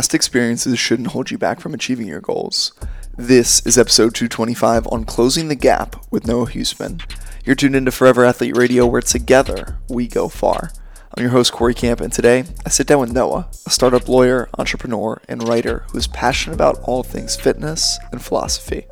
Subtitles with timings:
[0.00, 2.72] Past experiences shouldn't hold you back from achieving your goals.
[3.18, 7.02] This is episode 225 on Closing the Gap with Noah Huisman.
[7.44, 10.72] You're tuned into Forever Athlete Radio, where together we go far.
[11.14, 14.48] I'm your host, Cory Camp, and today I sit down with Noah, a startup lawyer,
[14.56, 18.86] entrepreneur, and writer who is passionate about all things fitness and philosophy.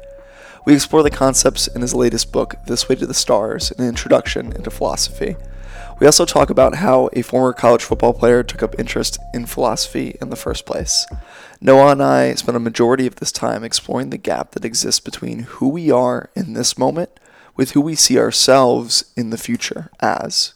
[0.67, 4.53] We explore the concepts in his latest book, This Way to the Stars An Introduction
[4.53, 5.37] into Philosophy.
[6.01, 10.17] We also talk about how a former college football player took up interest in philosophy
[10.21, 11.07] in the first place.
[11.61, 15.41] Noah and I spent a majority of this time exploring the gap that exists between
[15.41, 17.19] who we are in this moment
[17.57, 20.55] with who we see ourselves in the future as,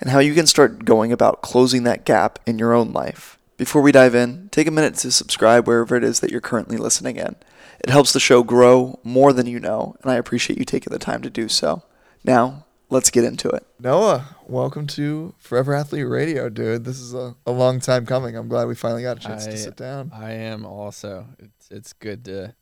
[0.00, 3.38] and how you can start going about closing that gap in your own life.
[3.58, 6.78] Before we dive in, take a minute to subscribe wherever it is that you're currently
[6.78, 7.36] listening in.
[7.80, 10.98] It helps the show grow more than you know, and I appreciate you taking the
[10.98, 11.82] time to do so.
[12.24, 13.66] Now, let's get into it.
[13.80, 16.84] Noah, welcome to Forever Athlete Radio, dude.
[16.84, 18.36] This is a, a long time coming.
[18.36, 20.10] I'm glad we finally got a chance I, to sit down.
[20.14, 21.26] I am also.
[21.38, 22.54] It's it's good to.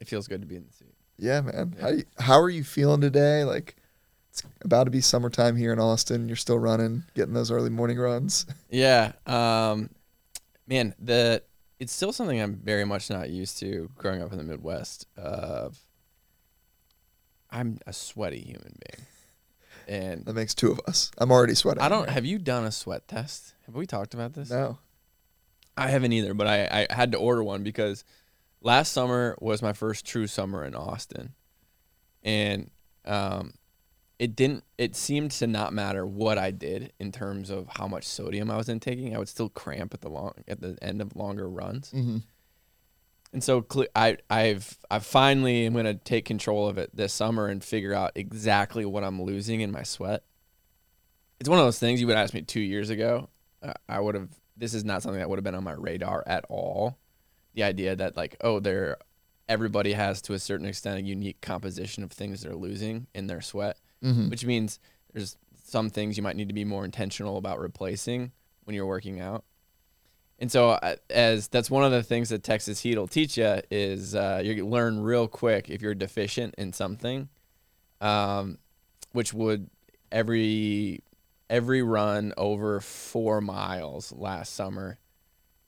[0.00, 0.94] It feels good to be in the seat.
[1.18, 1.74] Yeah, man.
[1.76, 1.82] Yeah.
[1.82, 3.44] How you, how are you feeling today?
[3.44, 3.76] Like
[4.30, 6.28] it's about to be summertime here in Austin.
[6.28, 8.46] You're still running, getting those early morning runs.
[8.68, 9.12] Yeah.
[9.26, 9.88] Um,
[10.66, 11.42] man, the
[11.78, 15.06] it's still something I'm very much not used to growing up in the Midwest.
[15.16, 15.78] Of
[17.50, 19.06] I'm a sweaty human being,
[19.86, 21.10] and That makes two of us.
[21.18, 21.82] I'm already sweating.
[21.82, 22.08] I don't.
[22.08, 23.54] Have you done a sweat test?
[23.66, 24.50] Have we talked about this?
[24.50, 24.78] No.
[25.76, 28.04] I haven't either, but I, I had to order one because
[28.62, 31.34] last summer was my first true summer in Austin.
[32.22, 32.70] And
[33.04, 33.52] um,
[34.18, 38.04] it didn't it seemed to not matter what I did in terms of how much
[38.04, 39.14] sodium I was intaking.
[39.14, 41.92] I would still cramp at the long at the end of longer runs.
[41.92, 42.18] Mm-hmm.
[43.36, 47.12] And so cle- I I've I finally am going to take control of it this
[47.12, 50.24] summer and figure out exactly what I'm losing in my sweat.
[51.38, 53.28] It's one of those things you would ask me 2 years ago.
[53.62, 56.24] Uh, I would have this is not something that would have been on my radar
[56.26, 56.96] at all.
[57.52, 58.96] The idea that like oh there
[59.50, 63.42] everybody has to a certain extent a unique composition of things they're losing in their
[63.42, 64.30] sweat, Mm-hmm.
[64.30, 64.80] which means
[65.12, 68.32] there's some things you might need to be more intentional about replacing
[68.64, 69.44] when you're working out.
[70.38, 73.60] And so, uh, as that's one of the things that Texas Heat will teach you
[73.70, 77.28] is uh, you learn real quick if you're deficient in something,
[78.02, 78.58] um,
[79.12, 79.70] which would
[80.12, 81.00] every
[81.48, 84.98] every run over four miles last summer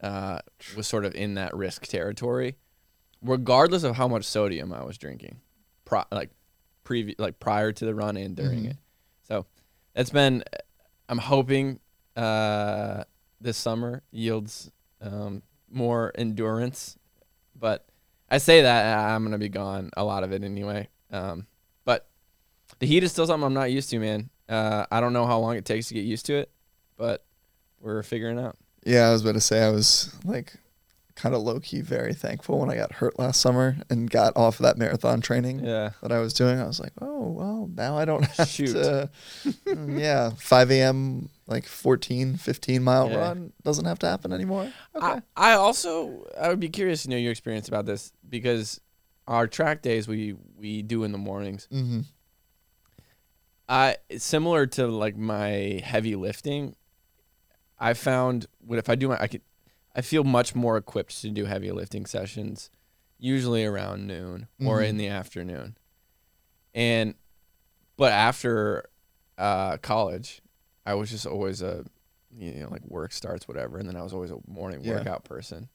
[0.02, 0.40] uh,
[0.76, 2.56] was sort of in that risk territory,
[3.22, 5.40] regardless of how much sodium I was drinking,
[5.86, 6.30] pro- like
[6.84, 8.70] previ- like prior to the run and during Mhm.
[8.72, 8.76] it.
[9.22, 9.46] So
[9.94, 10.44] that's been.
[11.08, 11.80] I'm hoping
[12.16, 13.04] uh,
[13.40, 16.98] this summer yields um, more endurance,
[17.58, 17.86] but
[18.30, 20.88] I say that I'm gonna be gone a lot of it anyway.
[21.10, 21.46] Um,
[21.84, 22.08] but
[22.78, 24.30] the heat is still something I'm not used to, man.
[24.48, 26.50] Uh, I don't know how long it takes to get used to it,
[26.96, 27.24] but
[27.80, 28.56] we're figuring out.
[28.84, 30.54] Yeah, I was about to say I was like
[31.18, 34.60] kind of low key very thankful when I got hurt last summer and got off
[34.60, 35.90] of that marathon training Yeah.
[36.00, 36.60] that I was doing.
[36.60, 38.72] I was like, oh well, now I don't have Shoot.
[38.74, 39.10] to.
[39.66, 41.28] Mm, yeah, 5 a.m.
[41.46, 43.16] like 14, 15 mile Yeah.
[43.18, 44.72] run doesn't have to happen anymore.
[44.94, 45.06] Okay.
[45.06, 48.80] I, I also I would be curious to know your experience about this because
[49.26, 51.68] our track days we we do in the mornings.
[51.72, 52.00] mm-hmm.
[53.68, 56.74] I similar to like my heavy lifting.
[57.78, 59.42] I found what if I do my I could
[59.98, 62.70] I feel much more equipped to do heavy lifting sessions,
[63.18, 64.88] usually around noon or Mhm.
[64.90, 65.76] in the afternoon.
[66.72, 67.14] And
[67.96, 68.88] but after
[69.38, 70.40] uh, college,
[70.86, 71.84] I was just always a
[72.36, 74.94] you know like work starts whatever, and then I was always a morning Yeah.
[74.98, 75.68] workout person.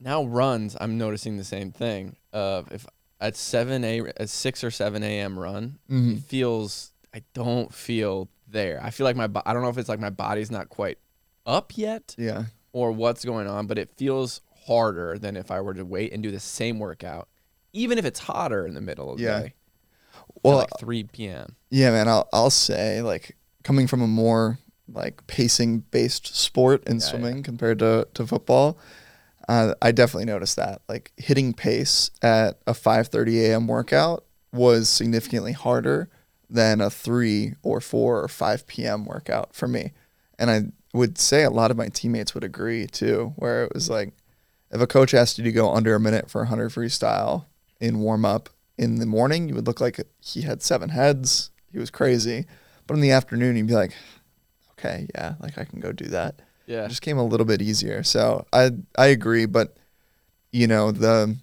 [0.00, 2.16] Now runs, I'm noticing the same thing.
[2.32, 2.86] Of if
[3.20, 5.38] at seven a at six or seven a.m.
[5.38, 6.12] run, Mm-hmm.
[6.16, 8.80] it feels I don't feel there.
[8.82, 10.98] I feel like my I don't know if it's like my body's not quite
[11.46, 12.44] up yet Yeah.
[12.72, 16.22] or what's going on, but it feels harder than if I were to wait and
[16.22, 17.28] do the same workout,
[17.72, 19.54] even if it's hotter in the middle of the day.
[20.42, 21.56] Well, like 3 p.m.
[21.70, 22.08] Yeah, man.
[22.08, 24.58] I'll I'll say like coming from a more
[24.88, 27.10] like pacing based sport in Yeah, yeah.
[27.10, 28.78] swimming compared to to football,
[29.48, 33.66] uh, I definitely noticed that like hitting pace at a 5:30 a.m.
[33.66, 36.08] workout was significantly harder
[36.48, 39.04] than a 3 or 4 or 5 p.m.
[39.04, 39.92] workout for me.
[40.38, 40.62] And I
[40.96, 44.12] would say a lot of my teammates would agree too, where it was like
[44.70, 47.46] if a coach asked you to go under a minute for 100 freestyle
[47.80, 48.48] in warm up
[48.78, 51.50] in the morning, you would look like he had seven heads.
[51.72, 52.46] He was crazy.
[52.86, 53.92] But in the afternoon, you'd be like,
[54.72, 56.40] okay, yeah, like I can go do that.
[56.66, 56.84] Yeah.
[56.84, 58.02] It just came a little bit easier.
[58.02, 59.76] So I I agree, but
[60.52, 61.36] you know the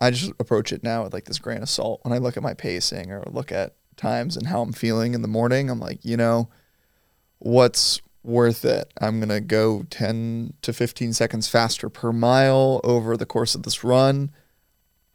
[0.00, 2.00] I just approach it now with like this grain of salt.
[2.02, 5.22] When I look at my pacing or look at times and how I'm feeling in
[5.22, 6.48] the morning, I'm like, you know,
[7.38, 8.92] what's worth it.
[9.00, 13.62] I'm going to go 10 to 15 seconds faster per mile over the course of
[13.62, 14.32] this run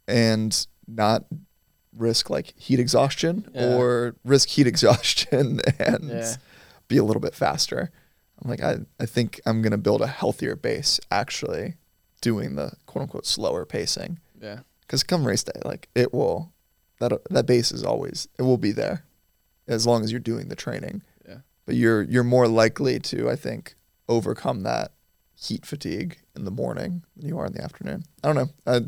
[0.08, 1.24] and not
[1.96, 3.74] risk like heat exhaustion Yeah.
[3.76, 6.34] or risk heat exhaustion and Yeah.
[6.88, 7.90] be a little bit faster.
[8.42, 11.74] I'm like, I, I think I'm going to build a healthier base actually
[12.20, 14.18] doing the quote unquote slower pacing.
[14.40, 14.60] Yeah.
[14.82, 16.52] Because come race day, like it will,
[17.00, 19.04] that that base is always it will be there,
[19.68, 21.02] as long as you're doing the training.
[21.70, 23.76] But you're you're more likely to, I think,
[24.08, 24.90] overcome that
[25.36, 28.02] heat fatigue in the morning than you are in the afternoon.
[28.24, 28.48] I don't know.
[28.66, 28.80] Uh,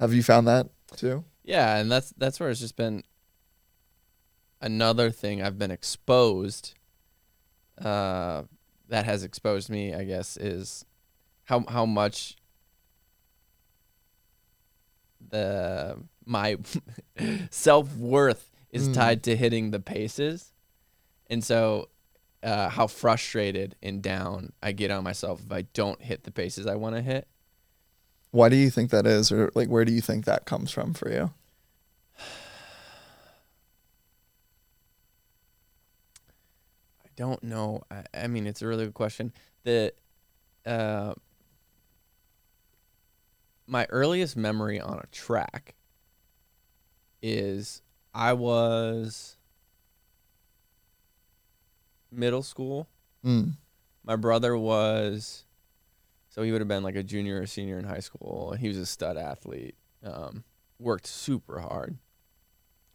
[0.00, 0.66] have you found that
[0.96, 1.24] too?
[1.44, 3.04] Yeah, and that's that's where it's just been
[4.60, 6.74] another thing I've been exposed
[7.80, 8.42] uh
[8.88, 10.84] that has exposed me, I guess, is
[11.44, 12.34] how how much
[15.30, 16.56] the my
[17.50, 18.94] self-worth is Mm.
[18.94, 20.52] tied to hitting the paces.
[21.30, 21.90] And so
[22.42, 26.66] uh, how frustrated and down I get on myself if I don't hit the paces
[26.66, 27.26] I want to hit.
[28.30, 30.92] Why do you think that is, or like where do you think that comes from
[30.94, 31.32] for you?
[37.04, 37.82] I don't know.
[37.90, 39.32] I, I mean, it's a really good question.
[39.64, 39.92] The
[40.66, 41.14] uh,
[43.66, 45.74] my earliest memory on a track
[47.22, 47.82] is
[48.14, 49.37] I was
[52.10, 52.88] middle school.
[53.24, 53.54] Mm.
[54.04, 55.44] My brother was,
[56.28, 58.54] so he would have been like a junior or senior in high school.
[58.58, 59.76] He was a stud athlete.
[60.04, 60.44] Um,
[60.78, 61.98] worked super hard.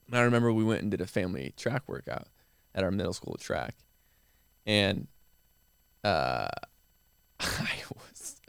[0.08, 2.28] And I remember we went and did a family track workout
[2.76, 3.76] at our middle school track,
[4.66, 5.08] and
[6.04, 6.48] uh,
[7.40, 8.42] I was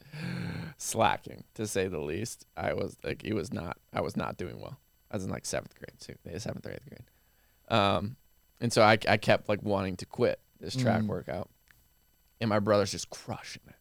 [0.76, 2.46] slacking to say the least.
[2.56, 3.78] I was like, it was not.
[3.92, 4.78] I was not doing well.
[5.10, 7.78] I was in like seventh grade, too, seventh or eighth grade.
[7.78, 8.16] Um,
[8.60, 11.06] and so I, I kept like wanting to quit this track Mm.
[11.08, 11.50] workout,
[12.40, 13.74] and my brother's just crushing it.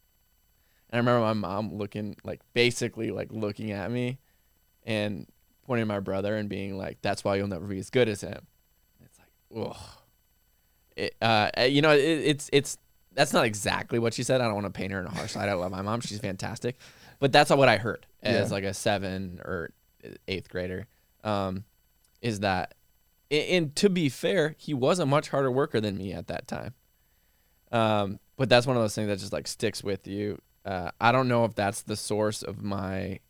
[0.90, 4.18] And I remember my mom looking like basically like looking at me,
[4.84, 5.26] and
[5.64, 8.20] pointing at my brother and being like, "That's why you'll never be as good as
[8.20, 8.46] him."
[9.04, 9.76] It's like, ugh.
[10.96, 12.78] It, uh, uh, you know, it, it's it's
[13.12, 14.40] that's not exactly what she said.
[14.40, 15.48] I don't want to paint her in a harsh light.
[15.48, 16.76] I love my mom; she's fantastic,
[17.18, 18.54] but that's not what I heard as Yeah.
[18.54, 19.70] like a seven or
[20.28, 20.86] eighth grader.
[21.24, 21.64] Um,
[22.20, 22.74] is that,
[23.30, 26.46] and, and to be fair, he was a much harder worker than me at that
[26.46, 26.74] time.
[27.72, 30.40] Um, but that's one of those things that just like sticks with you.
[30.64, 33.20] Uh, I don't know if that's the source of my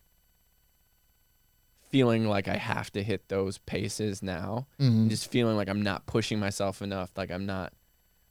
[1.89, 4.67] feeling like I have to hit those paces now.
[4.79, 4.87] Mhm.
[4.87, 7.11] And just feeling like I'm not pushing myself enough.
[7.15, 7.73] Like I'm not.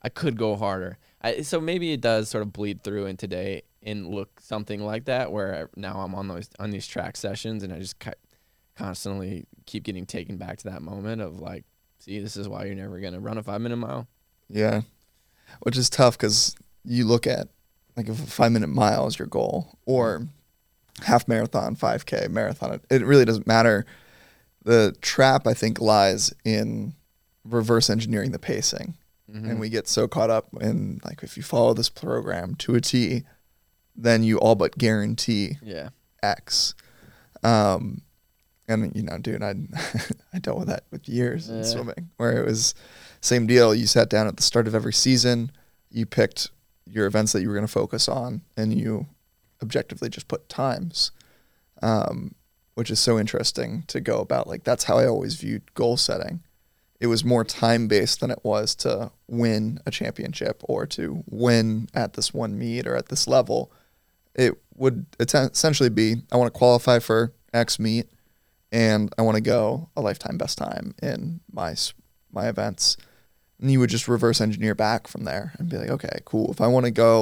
[0.03, 0.99] I could go harder.
[1.23, 5.07] I, so maybe it does sort of bleed through in today and look something like
[5.07, 7.99] that, where now I'm on those on these track sessions and I just
[8.77, 11.65] constantly keep getting taken back to that moment of like,
[11.99, 14.07] see, this is why you're never gonna run a five minute mile.
[14.49, 14.83] Yeah,
[15.61, 16.55] which is tough because
[16.85, 17.49] you look at
[17.97, 20.27] like if a five minute mile is your goal or
[21.03, 22.75] half marathon, five k marathon.
[22.75, 23.87] It, it really doesn't matter.
[24.65, 26.95] The trap I think lies in
[27.45, 28.95] reverse engineering the pacing,
[29.31, 29.51] Mhm.
[29.51, 32.81] and we get so caught up in like if you follow this program to a
[32.81, 33.25] T,
[33.97, 35.91] then you all but guarantee yeah,
[36.23, 36.75] X.
[37.43, 38.03] Um,
[38.69, 39.55] and you know, dude, I
[40.33, 42.75] I dealt with that with years in swimming, where it was
[43.21, 43.75] same deal.
[43.75, 45.51] You sat down at the start of every season,
[45.91, 46.51] you picked
[46.87, 49.07] your events that you were going to focus on, and you
[49.63, 51.11] objectively just put times,
[51.83, 52.35] um,
[52.75, 54.47] which is so interesting to go about.
[54.47, 56.43] Like that's how I always viewed goal setting.
[57.01, 61.89] It was more time based than it was to win a championship or to win
[61.93, 63.71] at this one meet or at this level
[64.35, 68.09] it would essentially be I want to qualify for X meet
[68.75, 71.77] and I want to go a lifetime best time in my
[72.33, 72.97] my events.
[73.61, 76.51] And you would just reverse engineer back from there and be like, okay, cool.
[76.51, 77.21] If I want to go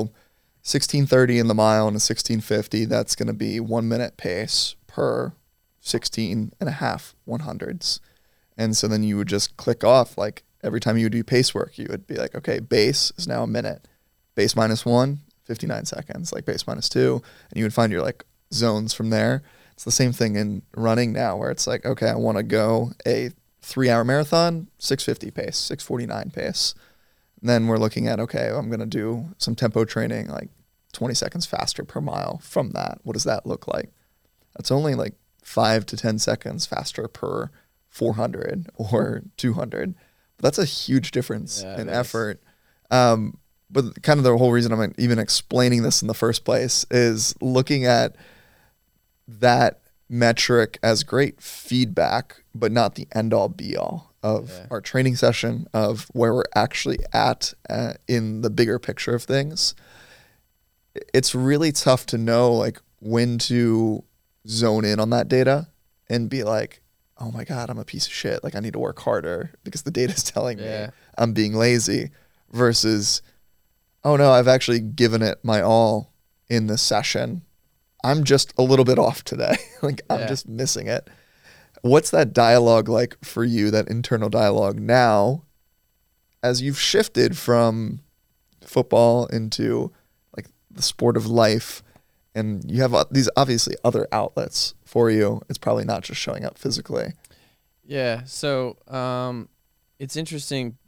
[0.65, 5.35] 1630 in the mile and a 1650, that's going to be one minute pace per
[5.81, 8.01] 16 and a half 100s.
[8.57, 11.55] And so then you would just click off like every time you would do pace
[11.55, 13.87] work, you would be like, okay, base is now a minute.
[14.35, 17.23] Base minus one, 59 seconds, like base minus two.
[17.51, 19.43] And you would find your like zones from there.
[19.83, 22.93] It's the same thing in running now where it's like, okay, I want to go
[23.05, 23.31] a
[23.63, 26.77] three hour marathon, 650 pace, 649 pace.
[27.41, 30.51] And then we're looking at, okay, I'm going to do some tempo training, like
[30.93, 33.01] 20 seconds faster per mile from that.
[33.03, 33.91] What does that look like?
[34.57, 37.51] That's only like five to 10 seconds faster per
[37.89, 39.97] 400 or 200.
[40.37, 41.97] But that's a huge difference Yeah, in is.
[41.97, 42.41] effort.
[42.93, 43.37] Um,
[43.69, 47.35] but kind of the whole reason I'm even explaining this in the first place is
[47.41, 48.15] looking at
[49.27, 54.11] that metric as great feedback, but not the end all be all.
[54.25, 54.67] of Yeah.
[54.71, 59.75] our training session, of where we're actually at uh, in the bigger picture of things.
[61.15, 64.05] It's really tough to know like when to
[64.47, 65.69] zone in on that data
[66.09, 66.83] and be like,
[67.19, 68.45] "Oh my god, I'm a piece of shit.
[68.45, 70.87] Like I need to work harder because the data is telling Yeah.
[70.87, 72.11] me I'm being lazy."
[72.53, 73.23] Versus,
[74.05, 76.13] "Oh no, I've actually given it my all
[76.49, 77.43] in this session.
[78.05, 79.57] I'm just a little bit off today.
[79.83, 80.27] like I'm Yeah.
[80.29, 81.09] just missing it."
[81.83, 85.43] What's that dialogue like for you, that internal dialogue now
[86.43, 88.01] as you've shifted from
[88.65, 89.93] football into
[90.37, 91.83] like the sport of life
[92.35, 95.43] and you have uh, these obviously other outlets for you.
[95.49, 97.13] It's probably not just showing up physically.
[97.85, 98.23] Yeah.
[98.25, 99.49] So um,
[99.99, 100.79] it's interesting.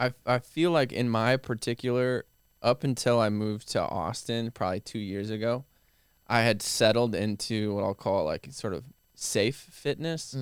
[0.00, 2.24] I I feel like in my particular,
[2.62, 5.64] up until I moved to Austin, probably two years ago,
[6.28, 10.34] I had settled into what I'll call like sort of safe fitness.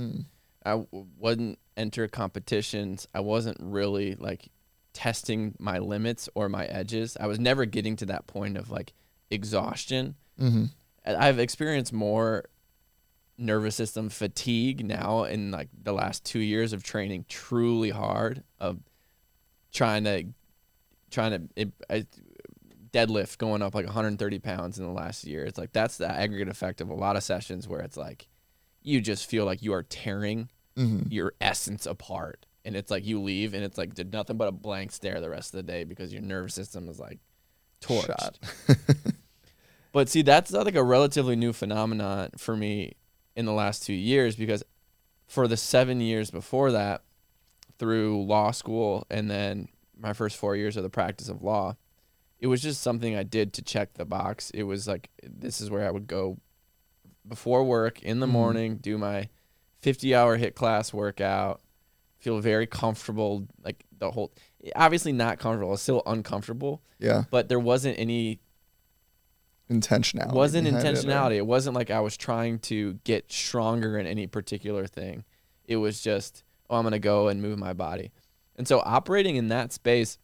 [0.64, 3.07] I w- wouldn't enter competitions.
[3.14, 4.50] I wasn't really like
[4.93, 7.16] testing my limits or my edges.
[7.21, 8.93] I was never getting to that point of like
[9.31, 10.16] exhaustion.
[10.40, 10.64] Mm-hmm.
[11.05, 12.45] I've experienced more
[13.38, 18.78] nervous system fatigue now in like the last two years of training truly hard of
[19.73, 20.25] trying to
[21.11, 22.07] trying to it, I,
[22.93, 25.45] deadlift going up like 130 pounds in the last year.
[25.45, 28.28] It's like that's the aggregate effect of a lot of sessions where it's like
[28.83, 31.11] you just feel like you are tearing Mm-hmm.
[31.11, 32.45] your essence apart.
[32.62, 35.31] And it's like you leave and it's like did nothing but a blank stare the
[35.31, 37.19] rest of the day because your nervous system is like
[37.81, 38.35] torched.
[39.93, 42.97] But see, that's like a relatively new phenomenon for me
[43.35, 44.62] in the last two years because
[45.26, 47.02] for the seven years before that,
[47.78, 51.76] through law school and then my first four years of the practice of law,
[52.40, 54.50] it was just something I did to check the box.
[54.50, 56.38] It was like, this is where I would go
[57.26, 58.31] before work in the Mhm.
[58.31, 59.28] morning, do my
[59.81, 61.61] 50 hour HIIT class workout,
[62.19, 63.47] feel very comfortable.
[63.64, 64.33] Like the whole,
[64.75, 67.25] obviously not comfortable, it's still uncomfortable, Yeah.
[67.31, 68.40] but there wasn't any
[69.71, 70.33] Intentionality.
[70.33, 71.37] wasn't behind it, or- intentionality.
[71.37, 75.25] It, wasn't like I was trying to get stronger in any particular thing.
[75.64, 78.12] It was just, oh, I'm gonna go and move my body.
[78.55, 80.19] And so operating in that space,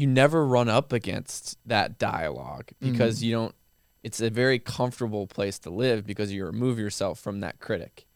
[0.00, 3.22] you never run up against that dialogue because Mhm.
[3.22, 3.54] you don't.
[4.02, 8.06] It's a very comfortable place to live because you remove yourself from that critic.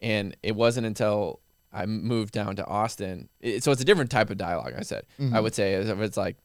[0.00, 1.40] And it wasn't until
[1.72, 3.28] I moved down to Austin.
[3.40, 4.72] It, so it's a different type of dialogue.
[4.76, 5.04] I said.
[5.18, 5.42] I Mhm.
[5.42, 6.36] would say is if it's like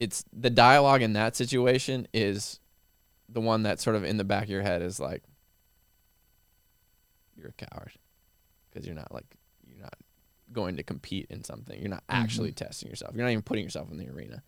[0.00, 2.60] it's the dialogue in that situation is
[3.28, 5.22] the one that sort of in the back of your head is like
[7.36, 7.92] you're a coward
[8.70, 9.36] because you're not like
[10.54, 11.78] going to compete in something.
[11.78, 13.14] You're not actually testing yourself.
[13.14, 14.42] You're not even putting yourself in the arena.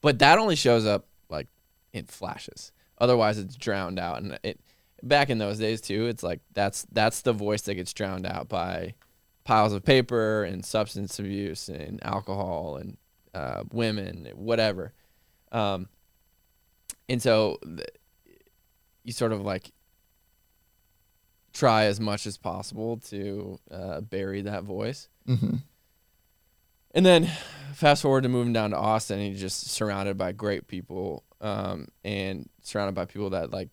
[0.00, 1.48] But that only shows up like
[1.92, 2.72] in flashes.
[2.98, 4.20] Otherwise it's drowned out.
[4.22, 4.60] And it
[5.02, 8.48] back in those days too it's like that's that's the voice that gets drowned out
[8.48, 8.94] by
[9.44, 12.96] piles of paper and substance abuse and alcohol and
[13.34, 14.92] uh, women whatever.
[15.52, 15.88] Um,
[17.08, 17.88] and so th-
[19.04, 19.70] you sort of like
[21.52, 25.62] try as much as possible to uh, bury that voice Mhm.
[26.92, 27.30] and then
[27.74, 32.48] fast forward to moving down to Austin, you're just surrounded by great people, um, and
[32.62, 33.68] surrounded by people that like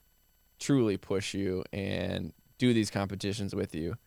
[0.59, 3.97] truly push you and do these competitions with you.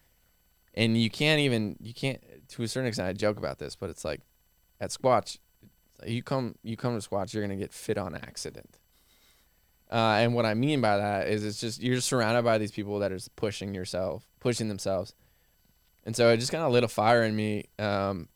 [0.75, 3.09] And you can't even you can't to a certain extent.
[3.09, 4.21] I joke about this, but it's like
[4.81, 5.39] at Squatch,
[6.07, 8.79] you come you come to Squatch, you're gonna get fit on accident.
[9.91, 12.99] Uh, and what I mean by that is it's just you're surrounded by these people
[12.99, 15.15] that are pushing yourself, pushing themselves.
[16.09, 17.67] And so it just kind of lit a fire in me.
[17.79, 18.29] Um,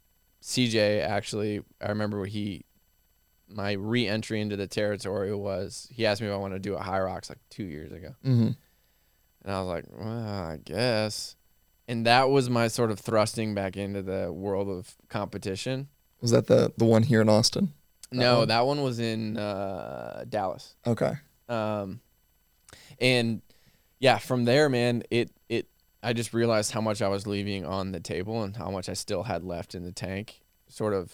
[0.43, 2.67] CJ actually, I remember when he,
[3.49, 6.81] my re-entry into the territory was he asked me if I wanted to do a
[6.81, 8.57] Hyrox like two years ago, Mhm.
[9.43, 11.35] and I was like, well, I guess.
[11.89, 15.89] And that was my sort of thrusting back into the world of competition.
[16.21, 17.73] Was that the the one here in Austin?
[18.11, 18.49] That no, one?
[18.49, 20.75] that one was in uh, Dallas.
[20.87, 21.15] Okay.
[21.49, 22.01] Um,
[23.01, 23.41] and
[23.99, 25.69] yeah, from there, man, it it
[26.03, 28.95] I just realized how much I was leaving on the table and how much I
[28.95, 31.13] still had left in the tank, sort of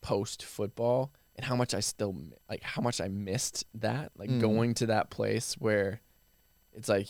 [0.00, 2.14] post football, and how much I still
[2.48, 4.40] like how much I missed that, like Mm.
[4.40, 6.00] going to that place where
[6.74, 7.08] it's like,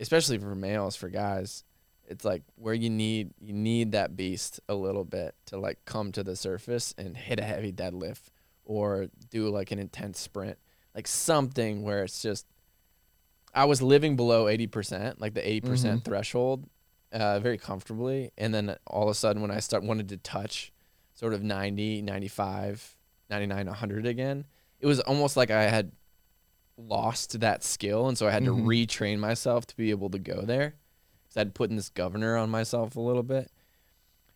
[0.00, 1.64] especially for males, for guys,
[2.06, 6.12] it's like where you need you need that beast a little bit to like come
[6.12, 8.24] to the surface and hit a heavy deadlift
[8.66, 10.58] or do like an intense sprint
[10.94, 12.46] like something where it's just
[13.54, 16.04] I was living below 80%, like the 80% Mhm.
[16.04, 16.68] threshold,
[17.12, 18.32] uh, very comfortably.
[18.36, 20.72] And then all of a sudden, when I start wanted to touch
[21.14, 22.96] sort of 90, 95,
[23.30, 24.46] 99, 100 again,
[24.80, 25.92] it was almost like I had
[26.76, 28.08] lost that skill.
[28.08, 28.46] And so I had Mhm.
[28.46, 30.74] to retrain myself to be able to go there.
[31.22, 33.50] because I'd put in this governor on myself a little bit.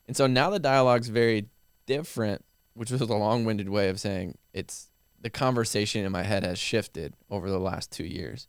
[0.06, 1.48] And so now the dialogue's very
[1.84, 4.88] different, which was a long-winded way of saying it's
[5.20, 8.48] the conversation in my head has shifted over the last two years,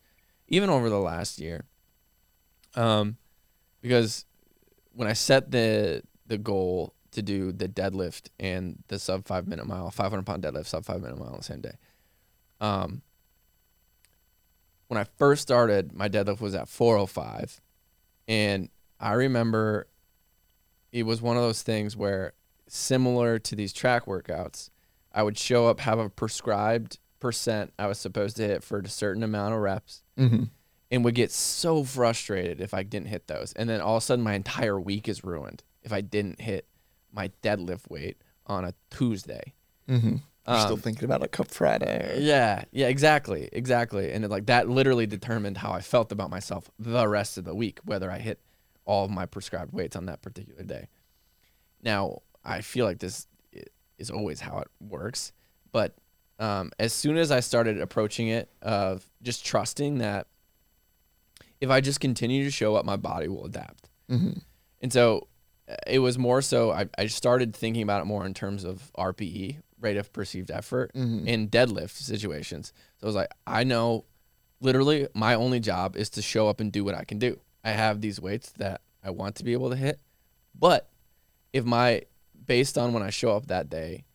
[0.49, 1.65] even over the last year.
[2.75, 3.17] Um,
[3.81, 4.25] because
[4.93, 9.65] when I set the the goal to do the deadlift and the sub five minute
[9.65, 11.77] mile, 500 pound deadlift, sub five minute mile on the same day.
[12.61, 13.01] Um,
[14.87, 17.61] when I first started, my deadlift was at 405.
[18.27, 19.87] And I remember
[20.91, 22.33] it was one of those things where,
[22.67, 24.69] similar to these track workouts,
[25.13, 28.87] I would show up, have a prescribed percent I was supposed to hit for a
[28.87, 30.43] certain amount of reps, Mm-hmm.
[30.91, 33.53] and would get so frustrated if I didn't hit those.
[33.53, 36.67] And then all of a sudden, my entire week is ruined if I didn't hit
[37.11, 39.53] my deadlift weight on a Tuesday.
[39.87, 40.15] Mm-hmm.
[40.47, 42.15] You're still Um, thinking about a Cup Friday.
[42.17, 44.11] or- Yeah, yeah, exactly, exactly.
[44.11, 47.53] And it, like that literally determined how I felt about myself the rest of the
[47.53, 48.39] week, whether I hit
[48.85, 50.87] all of my prescribed weights on that particular day.
[51.83, 53.27] Now, I feel like this
[53.97, 55.33] is always how it works,
[55.71, 55.95] but
[56.39, 60.27] um, as soon as I started approaching it of just trusting that
[61.61, 63.89] if I just continue to show up, my body will adapt.
[64.09, 64.39] Mm-hmm.
[64.81, 65.27] And so
[65.69, 68.91] uh, it was more so I, I started thinking about it more in terms of
[68.97, 71.25] RPE, rate of perceived effort, Mhm.
[71.27, 72.71] in deadlift situations.
[72.97, 74.05] So I was like, I know
[74.61, 77.39] literally my only job is to show up and do what I can do.
[77.63, 79.99] I have these weights that I want to be able to hit.
[80.57, 80.89] But
[81.53, 82.03] if my,
[82.45, 84.05] based on when I show up that day,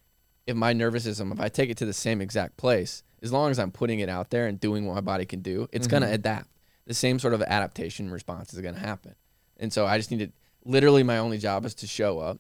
[0.47, 3.51] if my nervous system, if I take it to the same exact place, as long
[3.51, 6.03] as I'm putting it out there and doing what my body can do, it's going
[6.03, 6.15] to mm-hmm.
[6.15, 6.49] adapt.
[6.87, 9.15] The same sort of adaptation response is going to happen.
[9.57, 10.33] And so I just needed,
[10.65, 12.39] literally, my only job is to show up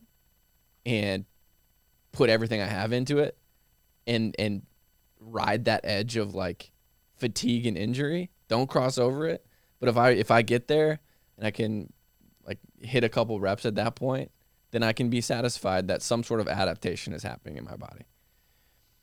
[0.84, 1.24] and
[2.12, 3.38] put everything I have into it
[4.06, 4.62] and, and
[5.18, 6.70] ride that edge of like
[7.16, 8.30] fatigue and injury.
[8.48, 9.46] Don't cross over it.
[9.80, 11.00] But if I, if I get there
[11.38, 11.90] and I can
[12.46, 14.30] like hit a couple reps at that point,
[14.74, 18.06] then I can be satisfied that some sort of adaptation is happening in my body.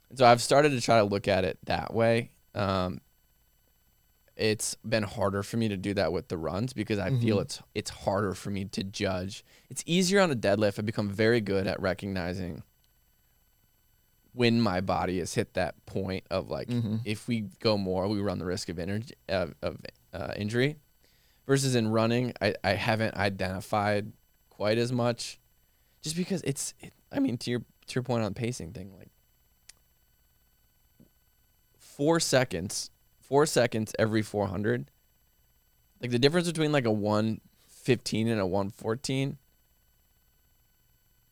[0.10, 2.32] And so I've started to try to look at it that way.
[2.54, 3.00] Um,
[4.36, 7.42] it's been harder for me to do that with the runs because I feel Mhm.
[7.44, 9.46] it's it's harder for me to judge.
[9.70, 10.78] It's easier on a deadlift.
[10.80, 12.64] I've become very good at recognizing
[14.34, 17.02] when my body has hit that point of like Mhm.
[17.06, 19.78] if we go more, we run the risk of energy of, of
[20.14, 20.78] uh, injury.
[21.48, 24.12] Versus in running, I, I haven't identified
[24.50, 25.40] quite as much,
[26.02, 26.74] just because it's.
[26.80, 29.10] It, I mean, to your to your point on pacing thing, like
[31.78, 34.90] four seconds, four seconds every four hundred.
[36.02, 39.38] Like the difference between like a one fifteen and a one fourteen,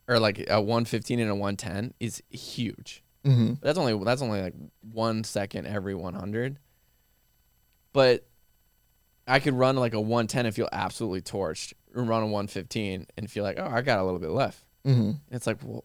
[0.08, 3.04] or like a one fifteen and a one ten is huge.
[3.26, 3.56] Mm-hmm.
[3.62, 6.58] That's only that's only like one second every 100.
[7.92, 8.26] But
[9.28, 13.30] I could run like a 110 and feel absolutely torched, or run a 115 and
[13.32, 14.64] feel like, oh, I got a little bit left.
[14.86, 15.12] Mm-hmm.
[15.32, 15.84] It's like, well,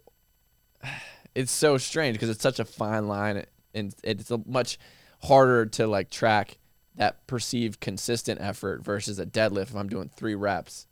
[1.34, 4.78] it's so strange because it's such a fine line, and it's a much
[5.22, 6.58] harder to like track
[6.96, 10.86] that perceived consistent effort versus a deadlift if I'm doing three reps,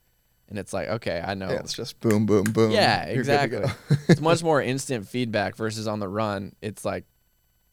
[0.48, 2.72] and it's like, okay, I know Yeah, it's just boom, boom, boom.
[2.72, 3.60] yeah, exactly.
[3.60, 3.70] go.
[4.08, 6.54] it's much more instant feedback versus on the run.
[6.60, 7.04] It's like,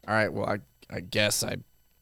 [0.08, 0.60] all right, well, I
[0.96, 1.58] I guess I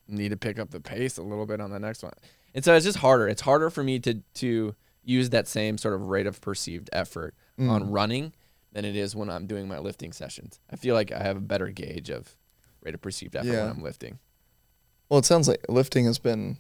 [0.08, 2.14] need to pick up the pace a little bit on the next one.
[2.54, 3.28] And so it's just harder.
[3.28, 4.76] It's harder for me to to
[5.08, 7.70] use that same sort of rate of perceived effort Mm.
[7.72, 8.34] on running
[8.74, 10.60] than it is when I'm doing my lifting sessions.
[10.70, 12.36] I feel like I have a better gauge of
[12.82, 13.62] rate of perceived effort Yeah.
[13.64, 14.20] when I'm lifting.
[15.10, 16.58] Well, it sounds like lifting has been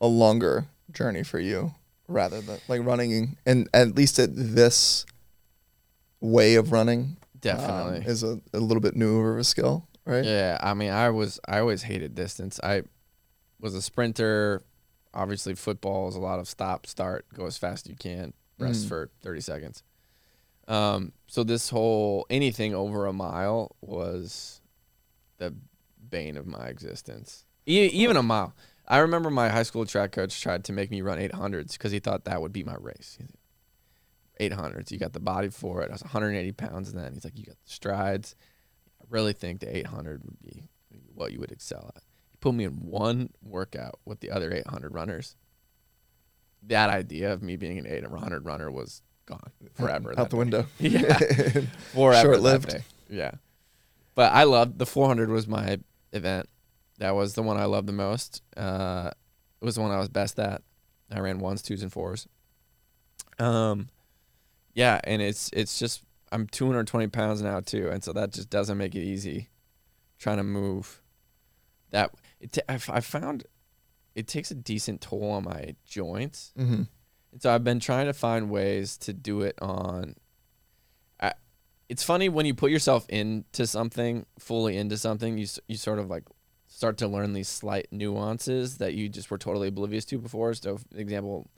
[0.00, 1.74] a longer journey for you
[2.08, 5.06] rather than like running, and at least at this
[6.20, 8.06] way of running, um, Definitely.
[8.06, 10.24] is a, a little bit newer of a skill, right?
[10.24, 12.58] Yeah, I mean, I was I always hated distance.
[12.62, 12.82] I
[13.60, 14.62] was a sprinter.
[15.14, 18.84] Obviously, football is a lot of stop, start, go as fast as you can, rest
[18.84, 18.88] Mm.
[18.88, 19.82] for 30 seconds.
[20.66, 24.60] Um, so this whole anything over a mile was
[25.38, 25.54] the
[26.10, 27.44] bane of my existence.
[27.66, 28.54] E- even a mile.
[28.86, 32.00] I remember my high school track coach tried to make me run 800s because he
[32.00, 33.16] thought that would be my race.
[34.40, 35.90] 800s, you got the body for it.
[35.90, 37.14] I was 180 pounds then.
[37.14, 38.34] He's like, you got the strides.
[39.00, 40.68] I really think the 800 would be
[41.14, 42.02] what you would excel at.
[42.44, 45.34] Put me in one workout with the other 800 runners.
[46.64, 50.12] That idea of me being an 800 runner was gone forever.
[50.14, 50.38] Out the day.
[50.38, 50.66] window.
[50.78, 51.18] Yeah.
[51.94, 52.22] Forever.
[52.34, 52.76] Short-lived.
[53.08, 53.30] Yeah.
[54.14, 55.78] But I loved the 400 was my
[56.12, 56.50] event.
[56.98, 58.42] That was the one I loved the most.
[58.54, 59.10] Uh,
[59.62, 60.60] it was the one I was best at.
[61.10, 62.28] I ran ones, twos, and fours.
[63.38, 63.88] Um,
[64.74, 68.76] yeah, and it's it's just I'm 220 pounds now too, and so that just doesn't
[68.76, 69.48] make it easy
[70.18, 71.00] trying to move.
[71.90, 72.10] That
[72.44, 73.44] it t- I, I found
[74.14, 76.82] it takes a decent toll on my joints, mm-hmm.
[77.32, 80.14] And so I've been trying to find ways to do it on.
[81.20, 81.32] I,
[81.88, 86.08] it's funny when you put yourself into something, fully into something, you you sort of
[86.08, 86.24] like
[86.68, 90.54] start to learn these slight nuances that you just were totally oblivious to before.
[90.54, 91.48] So, for example,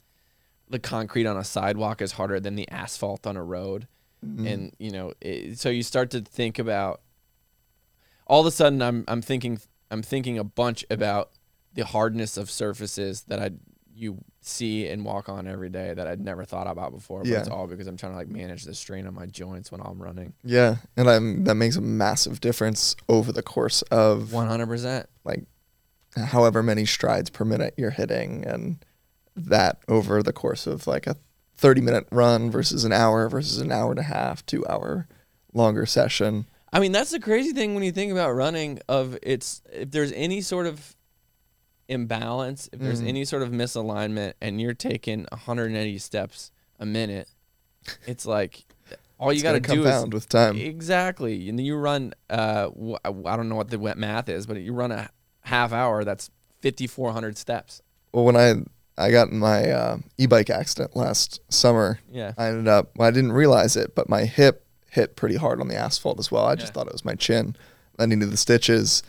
[0.69, 3.87] the concrete on a sidewalk is harder than the asphalt on a road,
[4.25, 4.51] Mhm.
[4.51, 7.03] and you know, it, so you start to think about.
[8.27, 11.31] All of a sudden, I'm I'm thinking I'm thinking a bunch about
[11.75, 13.51] the hardness of surfaces that I
[13.95, 17.21] you see and walk on every day that I'd never thought about before.
[17.21, 19.81] But it's all because I'm trying to like manage the strain on my joints when
[19.81, 20.35] I'm running.
[20.45, 25.09] yeah, and I'm, that makes a massive difference over the course of One hundred percent.
[25.25, 25.45] like
[26.17, 28.85] however many strides per minute you're hitting and
[29.35, 31.17] that over the course of like a
[31.59, 35.09] 30 minute run versus an hour versus an hour and a half two hour
[35.53, 38.81] longer session I mean, that's the crazy thing when you think about running.
[38.89, 40.97] Of it's if there's any sort of
[41.89, 43.09] imbalance, if there's Mhm.
[43.09, 46.51] any sort of misalignment, and you're taking 180 steps
[46.81, 47.29] a minute,
[48.07, 48.65] it's like
[49.19, 51.49] all you got to do is compound with time exactly.
[51.49, 52.13] And then you run.
[52.29, 52.69] Uh,
[53.05, 55.11] I don't know what the wet math is, but you run a
[55.43, 56.05] half hour.
[56.05, 56.31] That's
[56.63, 57.81] 5,400 steps.
[58.13, 58.55] well when i
[58.99, 62.33] i got in my uh, e-bike accident last summer Yeah.
[62.39, 64.66] i ended up well, i didn't realize it but my hip
[64.97, 66.45] hit pretty hard on the asphalt as well.
[66.45, 66.73] I just Yeah.
[66.75, 67.57] thought it was my chin
[67.99, 69.03] i needed the stitches.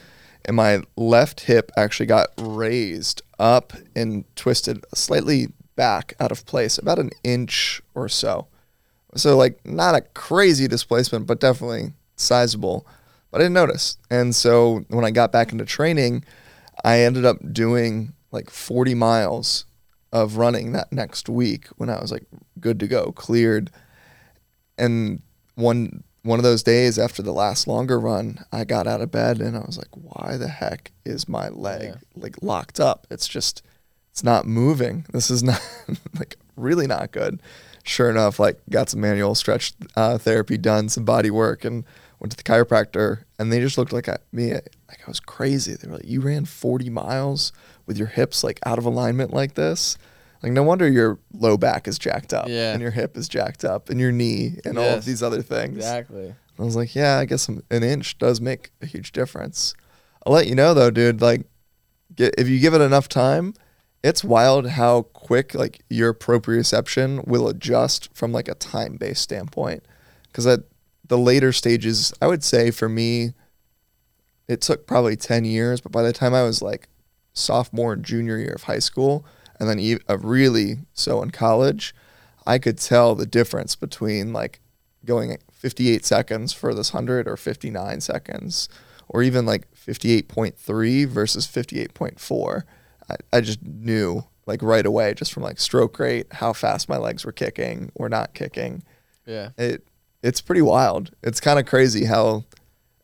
[0.45, 6.77] And my left hip actually got raised up and twisted slightly back out of place
[6.77, 8.47] about an inch or so.
[9.15, 12.87] So like not a crazy displacement but definitely sizable.
[13.31, 13.97] But i didn't notice.
[14.09, 16.23] And so when i got back into training
[16.85, 19.65] i ended up doing like 40 miles
[20.13, 22.25] of running that next week when I was like
[22.59, 23.69] good to go, cleared.
[24.77, 25.21] And
[25.57, 29.39] one one of those days after the last longer run, I got out of bed
[29.39, 31.95] and I was like, why the heck is my leg Yeah.
[32.15, 33.07] like locked up?
[33.09, 33.61] It's just
[34.11, 35.05] it's not moving.
[35.13, 35.61] This is not
[36.19, 37.41] like really not good.
[37.83, 41.85] Sure enough, like got some manual stretch uh, therapy done, some body work, and
[42.19, 45.75] went to the chiropractor, and they just looked like at me like I was crazy.
[45.75, 47.53] They were like, "You ran 40 miles
[47.85, 49.97] with your hips like out of alignment like this."
[50.43, 52.73] Like no wonder your low back is jacked up, Yeah.
[52.73, 55.77] and your hip is jacked up, and your knee, and all of these other things.
[55.77, 56.33] Exactly.
[56.59, 59.73] I was like, yeah, I guess an an inch does make a huge difference.
[60.25, 61.21] I'll let you know though, dude.
[61.21, 61.45] Like,
[62.15, 63.53] get, if you give it enough time,
[64.03, 69.83] it's wild how quick like your proprioception will adjust from like a time based standpoint.
[70.27, 70.61] Because at
[71.07, 73.33] the later stages, I would say for me,
[74.47, 76.89] it took probably ten years, but by the time I was like
[77.33, 79.25] sophomore and junior year of high school,
[79.59, 81.93] and then uh, really so in college,
[82.45, 84.59] I could tell the difference between like
[85.05, 88.69] going 58 seconds for this 100 or 59 seconds
[89.09, 92.63] or even like 58.3 versus 58.4
[93.09, 96.97] I, I just knew like right away just from like stroke rate how fast my
[96.97, 98.83] legs were kicking or not kicking.
[99.25, 99.49] Yeah.
[99.57, 99.87] it
[100.23, 101.11] it's pretty wild.
[101.23, 102.45] It's kind of crazy how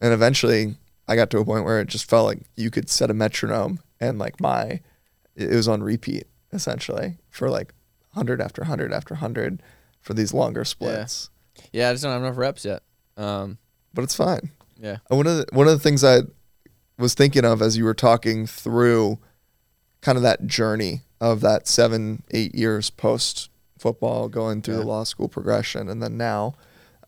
[0.02, 0.76] and eventually
[1.08, 3.80] i got to a point where it just felt like you could set a metronome
[4.00, 4.80] and like my
[5.36, 7.74] it was on repeat essentially for like
[8.14, 9.62] 100 after 100 after 100
[10.02, 11.64] for these longer splits Yeah.
[11.74, 12.84] yeah I just don't have enough reps yet.
[13.18, 13.58] Um.
[13.94, 14.98] but it's fine Yeah.
[15.08, 16.22] One of the, one of the things I
[16.98, 19.20] was thinking of as you were talking through
[20.02, 25.04] kind of that journey of that seven, eight years post football, going through the law
[25.04, 26.54] school progression, and then now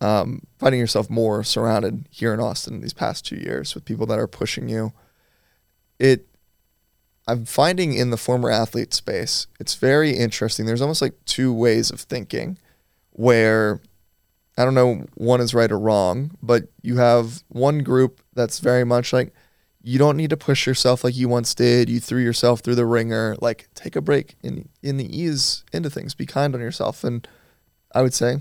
[0.00, 4.18] um, finding yourself more surrounded here in Austin these past two years with people that
[4.18, 4.92] are pushing you.
[5.98, 6.26] It,
[7.28, 10.64] I'm finding in the former athlete space, it's very interesting.
[10.66, 12.58] There's almost like two ways of thinking
[13.10, 13.80] where
[14.56, 18.84] I don't know one is right or wrong, but you have one group that's very
[18.84, 19.32] much like
[19.82, 21.88] you don't need to push yourself like you once did.
[21.88, 23.36] You threw yourself through the ringer.
[23.40, 26.14] Like take a break and in the ease into things.
[26.14, 27.04] Be kind on yourself.
[27.04, 27.26] And
[27.94, 28.38] I would say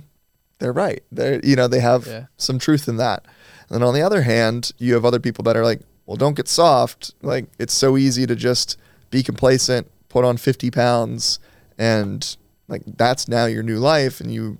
[0.60, 1.04] they're right.
[1.12, 2.26] They're you know they have Yeah.
[2.38, 3.26] some truth in that.
[3.70, 6.36] And then on the other hand, you have other people that are like, well, don't
[6.36, 7.14] get soft.
[7.22, 8.78] Like it's so easy to just
[9.10, 11.40] be complacent, put on 50 pounds,
[11.78, 12.36] and
[12.68, 14.20] like that's now your new life.
[14.20, 14.58] And you,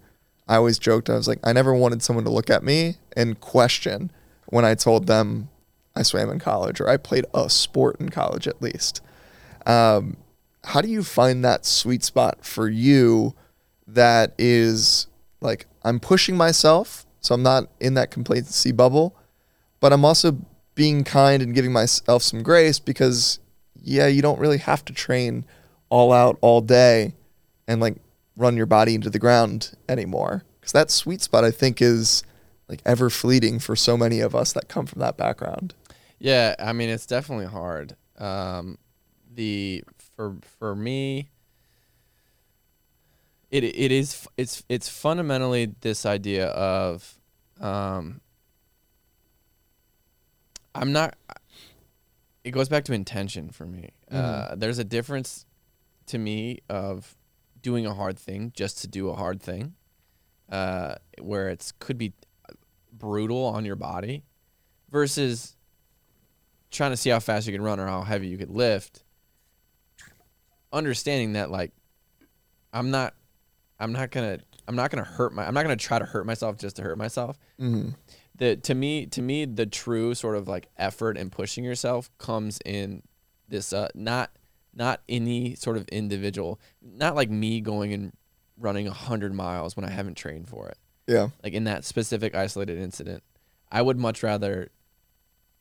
[0.48, 3.40] I always joked, I was like, I never wanted someone to look at me and
[3.40, 4.12] question
[4.48, 5.50] when I told them
[5.96, 9.02] I swam in college or I played a sport in college at least.
[9.66, 10.18] Um,
[10.64, 13.34] how do you find that sweet spot for you
[13.88, 15.08] that is
[15.42, 19.16] like I'm pushing myself, so I'm not in that complacency bubble,
[19.80, 20.38] but I'm also
[20.76, 23.40] being kind and giving myself some grace because
[23.82, 25.46] yeah, you don't really have to train
[25.90, 27.14] all out all day
[27.68, 27.96] and like
[28.36, 30.44] run your body into the ground anymore.
[30.60, 32.24] Because that sweet spot I think is
[32.68, 35.74] like ever fleeting for so many of us that come from that background.
[36.20, 37.96] Yeah, I mean it's definitely hard.
[38.18, 38.78] Um,
[39.34, 39.84] the
[40.16, 41.30] for for me,
[43.52, 47.20] it it is it's it's fundamentally this idea of
[47.62, 48.22] um
[50.76, 51.16] I'm not
[52.44, 53.90] it goes back to intention for me.
[54.12, 55.46] Uh, there's a difference
[56.06, 57.16] to me of
[57.62, 59.74] doing a hard thing just to do a hard thing,
[60.52, 62.14] uh, where it's could be
[62.94, 64.24] brutal on your body,
[64.92, 65.56] versus
[66.70, 69.04] trying to see how fast you can run or how heavy you could lift.
[70.72, 71.72] Understanding that like
[72.72, 73.16] I'm not
[73.80, 76.58] I'm not gonna I'm not gonna hurt my I'm not gonna try to hurt myself
[76.58, 77.40] just to hurt myself.
[77.60, 77.90] Mm-hmm.
[78.38, 82.60] The to me to me the true sort of like effort and pushing yourself comes
[82.66, 83.04] in
[83.48, 84.32] this uh not
[84.74, 88.12] not any sort of individual not like me going and
[88.58, 91.30] running a hundred miles when I haven't trained for it Yeah.
[91.44, 93.24] like in that specific isolated incident.
[93.72, 94.70] I would much rather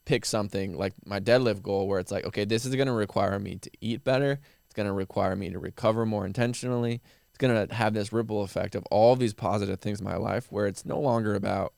[0.04, 3.38] pick something like my deadlift goal where it's like, okay, this is going to require
[3.38, 4.38] me to eat better.
[4.64, 7.00] It's going to require me to recover more intentionally.
[7.30, 10.46] It's going to have this ripple effect of all these positive things in my life
[10.50, 11.72] where it's no longer about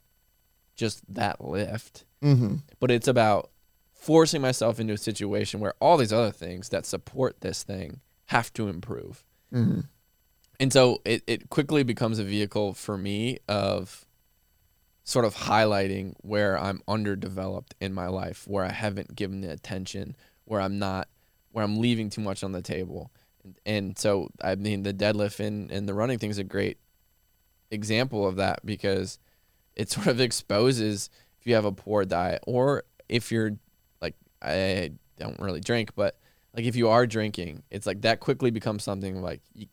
[0.77, 2.57] just that lift, Mm-hmm.
[2.81, 3.51] but it's about
[3.93, 8.53] forcing myself into a situation where all these other things that support this thing have
[8.55, 9.25] to improve.
[9.53, 9.81] Mm-hmm.
[10.59, 14.07] And so it, it quickly becomes a vehicle for me of
[15.05, 20.17] sort of highlighting where I'm underdeveloped in my life, where I haven't given the attention,
[20.45, 21.09] where I'm not,
[21.53, 23.13] where I'm leaving too much on the table.
[23.45, 26.79] And, and so, I mean, the deadlift and, and the running thing is a great
[27.71, 29.19] example of that because
[29.77, 31.11] it sort of exposes
[31.41, 33.53] if you have a poor diet or if you're
[34.01, 36.19] like, I don't really drink, but
[36.55, 39.67] like if you are drinking, it's like that quickly becomes something like you,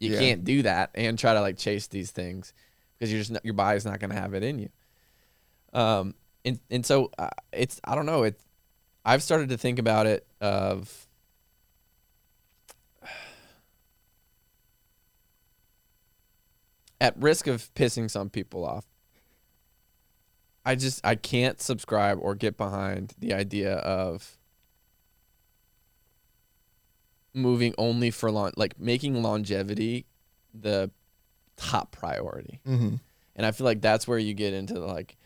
[0.00, 0.18] you Yeah.
[0.18, 2.52] can't do that and try to like chase these things
[2.98, 4.68] because you're just not, your body's not going to have it in you.
[5.72, 8.40] Um, and and so uh, it's I don't know it.
[9.04, 11.06] I've started to think about it of
[17.00, 18.84] at risk of pissing some people off.
[20.64, 24.36] I just I can't subscribe or get behind the idea of
[27.32, 30.06] moving only for long like making longevity
[30.52, 30.90] the
[31.56, 32.60] top priority.
[32.66, 32.96] Mm-hmm.
[33.36, 35.16] And I feel like that's where you get into like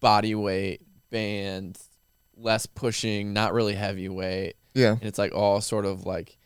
[0.00, 1.88] body weight, bands,
[2.36, 4.54] less pushing, not really heavy weight.
[4.74, 4.92] Yeah.
[4.92, 6.36] And it's like all sort of like,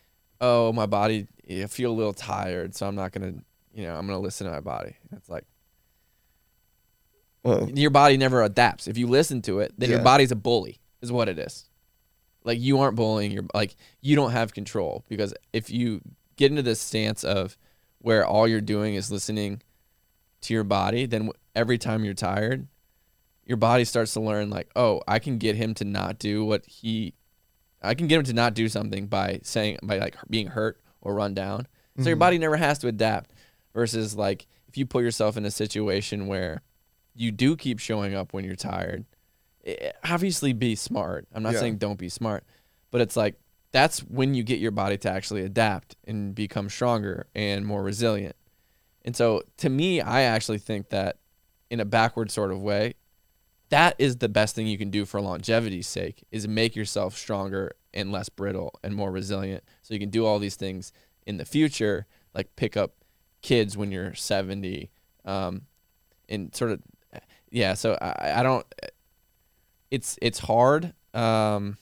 [0.40, 3.34] oh, my body, I feel a little tired, so I'm not gonna,
[3.78, 4.96] you know, I'm gonna listen to my body.
[5.12, 5.44] It's like
[7.76, 8.88] your body never adapts.
[8.88, 11.66] If you listen to it, then your body's a bully, is what it is.
[12.42, 16.00] Like you aren't bullying your like you don't have control because if you
[16.34, 17.56] get into this stance of
[18.00, 19.62] where all you're doing is listening
[20.40, 22.66] to your body, then every time you're tired,
[23.44, 26.66] your body starts to learn like, oh, I can get him to not do what
[26.66, 27.14] he,
[27.80, 31.14] I can get him to not do something by saying by like being hurt or
[31.14, 31.68] run down.
[31.98, 32.20] So your Mhm.
[32.20, 33.32] body never has to adapt.
[33.74, 36.62] Versus like if you put yourself in a situation where
[37.14, 39.04] you do keep showing up when you're tired,
[39.64, 41.26] eh, obviously be smart.
[41.34, 41.60] I'm not Yeah.
[41.60, 42.44] saying don't be smart,
[42.90, 43.36] but it's like
[43.70, 48.34] that's when you get your body to actually adapt and become stronger and more resilient.
[49.04, 51.18] And so to me, I actually think that
[51.70, 52.94] in a backward sort of way,
[53.68, 57.72] that is the best thing you can do for longevity's sake is make yourself stronger
[57.92, 60.92] and less brittle and more resilient so you can do all these things
[61.26, 62.94] in the future like pick up
[63.42, 64.90] kids when you're 70
[65.24, 65.62] um,
[66.28, 66.82] and sort of
[67.50, 68.66] yeah so I, I don't
[69.90, 71.78] it's it's hard um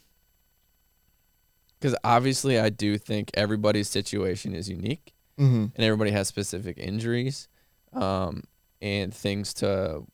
[1.79, 5.66] because obviously i do think everybody's situation is unique Mm-hmm.
[5.75, 7.49] and everybody has specific injuries
[7.92, 8.45] um,
[8.81, 10.05] and things to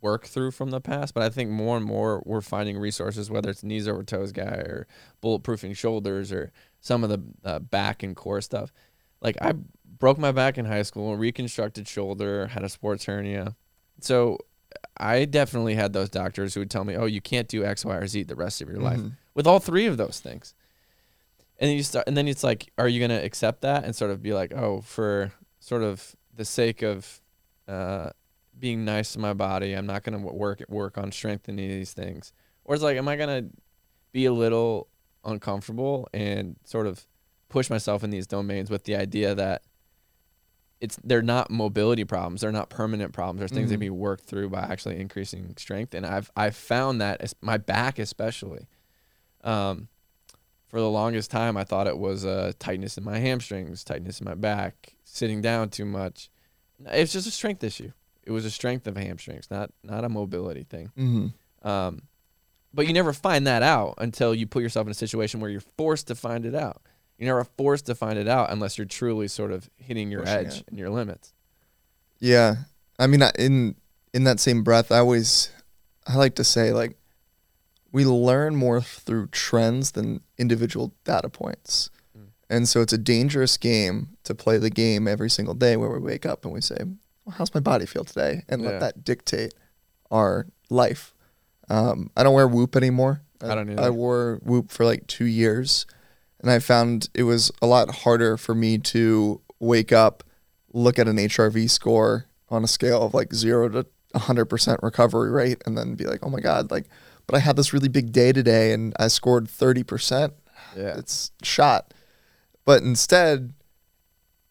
[0.00, 1.12] work through from the past.
[1.12, 4.44] But I think more and more we're finding resources, whether it's knees over toes guy
[4.44, 4.86] or
[5.22, 8.72] bulletproofing shoulders or some of the uh, back and core stuff.
[9.20, 9.52] Like I
[9.98, 13.56] broke my back in high school, reconstructed shoulder, had a sports hernia.
[14.00, 14.38] So
[14.96, 17.94] I definitely had those doctors who would tell me, "Oh, you can't do X, Y,
[17.96, 19.16] or Z the rest of your life." Mhm.
[19.34, 20.54] with all three of those things.
[21.58, 24.12] And then you start, and then it's like, are you gonna accept that and sort
[24.12, 27.20] of be like, oh, for sort of the sake of
[27.66, 28.10] uh,
[28.58, 32.32] being nice to my body, I'm not gonna work work on strengthening these things,
[32.64, 33.46] or it's like, am I gonna
[34.12, 34.86] be a little
[35.24, 37.06] uncomfortable and sort of
[37.48, 39.62] push myself in these domains with the idea that
[40.84, 43.86] it's they're not mobility problems, they're not permanent problems, they're things that Mhm.
[43.86, 47.56] can be worked through by actually increasing strength, and I've I've found that es- my
[47.58, 48.66] back especially.
[49.42, 49.88] Um,
[50.68, 54.24] for the longest time, I thought it was uh, tightness in my hamstrings, tightness in
[54.24, 56.30] my back, sitting down too much.
[56.86, 57.92] It's just a strength issue.
[58.24, 60.90] It was a strength of hamstrings, not not a mobility thing.
[60.98, 61.68] Mm-hmm.
[61.68, 62.02] Um,
[62.72, 65.62] but you never find that out until you put yourself in a situation where you're
[65.78, 66.82] forced to find it out.
[67.18, 70.34] You're never forced to find it out unless you're truly sort of hitting your Pushing
[70.46, 70.64] edge it.
[70.68, 71.32] and your limits.
[72.18, 72.56] Yeah.
[72.98, 73.76] I mean, in
[74.12, 75.50] in that same breath, I always
[76.06, 76.96] I like to say like
[77.92, 81.90] we learn more through trends than individual data points.
[82.18, 82.26] Mm.
[82.50, 86.00] And so it's a dangerous game to play the game every single day where we
[86.00, 86.76] wake up and we say,
[87.24, 88.70] well, "How's my body feel today?" and Yeah.
[88.70, 89.54] let that dictate
[90.10, 91.14] our life.
[91.68, 93.22] Um, I don't wear Whoop anymore.
[93.40, 93.82] I don't either.
[93.82, 95.86] I wore Whoop for like two years,
[96.44, 100.22] and I found it was a lot harder for me to wake up,
[100.74, 105.62] look at an HRV score on a scale of like zero to 100% recovery rate,
[105.64, 106.84] and then be like, oh my God, like,
[107.26, 110.32] but I had this really big day today and I scored 30%.
[110.76, 110.98] Yeah.
[110.98, 111.94] It's shot.
[112.66, 113.54] But instead,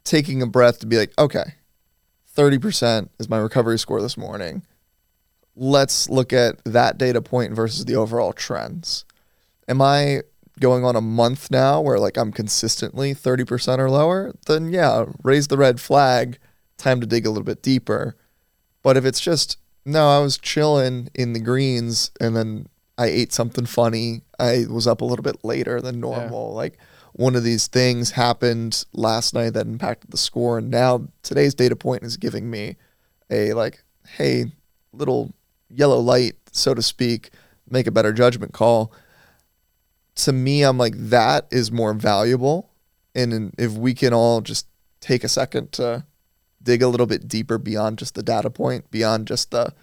[0.03, 1.57] taking a breath to be like, okay,
[2.35, 4.63] 30% is my recovery score this morning.
[5.55, 9.05] Let's look at that data point versus the overall trends.
[9.67, 10.23] Am I
[10.59, 14.33] going on a month now where like I'm consistently 30% or lower?
[14.47, 16.37] Then yeah, raise the red flag.
[16.77, 18.15] Time to dig a little bit deeper.
[18.81, 23.33] But if it's just, no, I was chilling in the greens and then I ate
[23.33, 26.53] something funny, I was up a little bit later than normal.
[26.53, 26.77] Like
[27.13, 30.57] one of these things happened last night that impacted the score.
[30.57, 32.75] And now today's data point is giving me
[33.29, 34.51] a like, hey,
[34.91, 35.33] little
[35.69, 37.31] yellow light, so to speak,
[37.69, 38.91] make a better judgment call.
[40.15, 42.69] To me, I'm like, that is more valuable.
[43.15, 44.67] And if we can all just
[45.01, 46.05] take a second to
[46.61, 49.73] dig a little bit deeper beyond just the data point, beyond just the,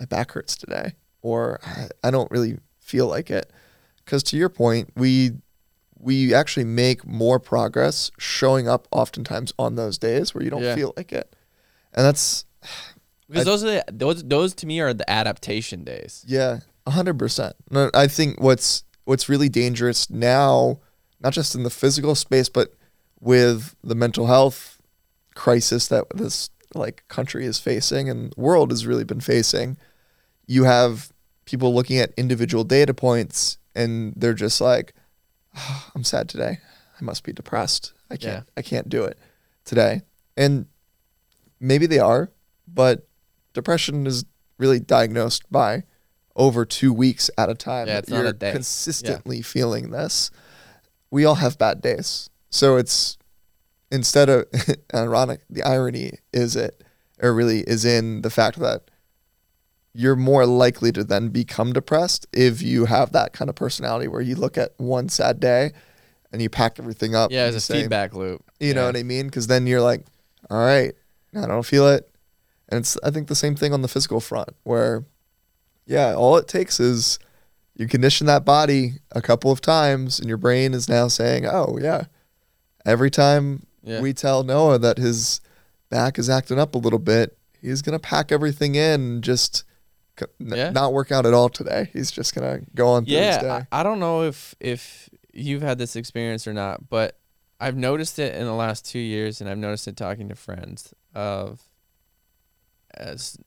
[0.00, 3.52] my back hurts today, or I, I don't really feel like it.
[4.04, 5.32] Because to your point, we
[5.98, 10.74] we actually make more progress showing up oftentimes on those days where you don't Yeah.
[10.74, 11.36] feel like it.
[11.94, 12.44] And that's
[13.28, 16.24] Because I- those are the, those those to me are the adaptation days.
[16.26, 17.54] Yeah, a hundred percent.
[17.70, 20.78] No, I think what's what's really dangerous now,
[21.20, 22.74] not just in the physical space, but
[23.20, 24.80] with the mental health
[25.34, 29.76] crisis that this like country is facing and world has really been facing,
[30.46, 31.12] you have
[31.44, 34.94] people looking at individual data points and they're just like,
[35.54, 36.58] "Ah, I'm sad today.
[37.00, 37.92] I must be depressed.
[38.10, 38.48] I can't.
[38.56, 39.18] I can't do it
[39.64, 40.02] today.
[40.36, 40.66] And
[41.60, 42.30] maybe they are,
[42.66, 43.06] but
[43.52, 44.24] depression is
[44.58, 45.84] really diagnosed by
[46.36, 47.86] over two weeks at a time.
[47.86, 50.30] Yeah, that it's not a you're consistently feeling this.
[51.10, 52.30] We all have bad days.
[52.50, 53.18] So it's
[53.90, 54.46] instead of
[54.94, 56.82] ironic, the irony is it,
[57.20, 58.82] or really is in the fact that
[59.94, 64.22] you're more likely to then become depressed if you have that kind of personality where
[64.22, 65.72] you look at one sad day
[66.32, 67.30] and you pack everything up.
[67.30, 68.42] Yeah, it's a say, feedback loop.
[68.58, 69.26] You know what I mean?
[69.26, 70.06] Because then you're like,
[70.50, 70.94] all right,
[71.36, 72.08] I don't feel it.
[72.70, 75.04] And it's, I think, the same thing on the physical front where,
[75.86, 77.18] yeah, all it takes is
[77.74, 81.78] you condition that body a couple of times and your brain is now saying, oh,
[81.80, 82.04] yeah,
[82.84, 84.00] every time Yeah.
[84.00, 85.40] we tell Noah that his
[85.90, 89.64] back is acting up a little bit, he's going to pack everything in and just
[90.40, 90.70] n- Yeah.
[90.70, 91.90] not work out at all today.
[91.92, 93.66] He's just going to go on yeah, Thursday.
[93.72, 97.18] I, I don't know if if you've had this experience or not, but
[97.58, 100.92] I've noticed it in the last two years, and I've noticed it talking to friends
[101.14, 101.62] of
[102.94, 103.38] as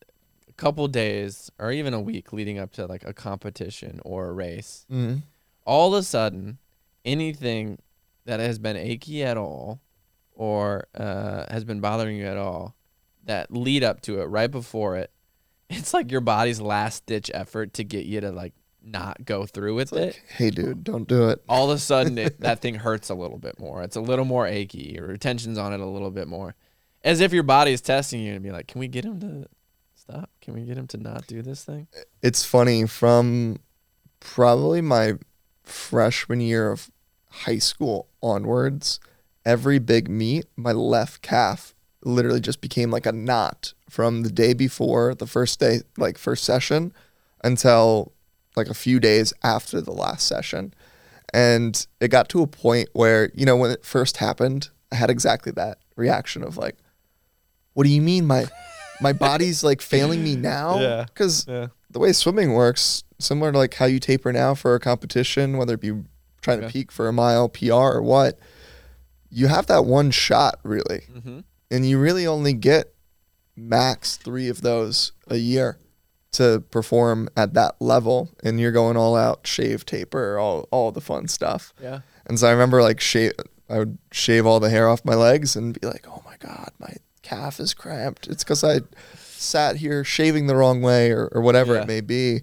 [0.58, 4.86] couple days or even a week leading up to like a competition or a race.
[4.92, 5.24] Mhm.
[5.66, 6.60] All of a sudden,
[7.04, 7.80] anything
[8.26, 9.80] that has been achy at all
[10.34, 12.76] or uh, has been bothering you at all,
[13.24, 15.12] that lead up to it, right before it,
[15.70, 19.74] it's like your body's last ditch effort to get you to like not go through
[19.76, 20.06] with It's it.
[20.06, 21.44] like, hey, dude, don't do it.
[21.50, 23.82] All of a sudden, it, that thing hurts a little bit more.
[23.82, 24.94] It's a little more achy.
[24.96, 26.54] Your retention's on it a little bit more,
[27.04, 29.48] as if your body is testing you and be like, "Can we get him to
[30.06, 30.30] stop?
[30.42, 31.88] Can we get him to not do this thing?"
[32.22, 33.58] it's funny from
[34.20, 35.14] probably my
[35.64, 36.90] freshman year of
[37.30, 39.00] high school onwards
[39.46, 44.54] every big meet my left calf literally just became like a knot from the day
[44.54, 46.94] before the first day like first session
[47.44, 48.12] until
[48.56, 50.74] like a few days after the last session
[51.34, 55.10] and it got to a point where you know when it first happened i had
[55.10, 56.78] exactly that reaction of like
[57.74, 58.46] what do you mean my
[59.02, 61.04] my body's like failing me now Yeah.
[61.06, 61.68] because Yeah.
[61.90, 65.74] the way swimming works, similar to like how you taper now for a competition, whether
[65.76, 65.94] it be
[66.42, 68.38] trying to peak for a mile PR or what,
[69.30, 71.40] you have that one shot really, Mm-hmm.
[71.72, 72.94] and you really only get
[73.56, 75.78] max three of those a year
[76.34, 81.00] to perform at that level, and you're going all out, shave, taper, all all the
[81.02, 81.74] fun stuff.
[81.82, 82.02] Yeah.
[82.26, 83.32] And so I remember like shave,
[83.70, 86.72] I would shave all the hair off my legs and be like, oh my god,
[86.80, 86.94] my
[87.26, 88.28] calf is cramped.
[88.28, 88.82] It's because I
[89.16, 91.82] sat here shaving the wrong way or, or whatever Yeah.
[91.82, 92.42] it may be.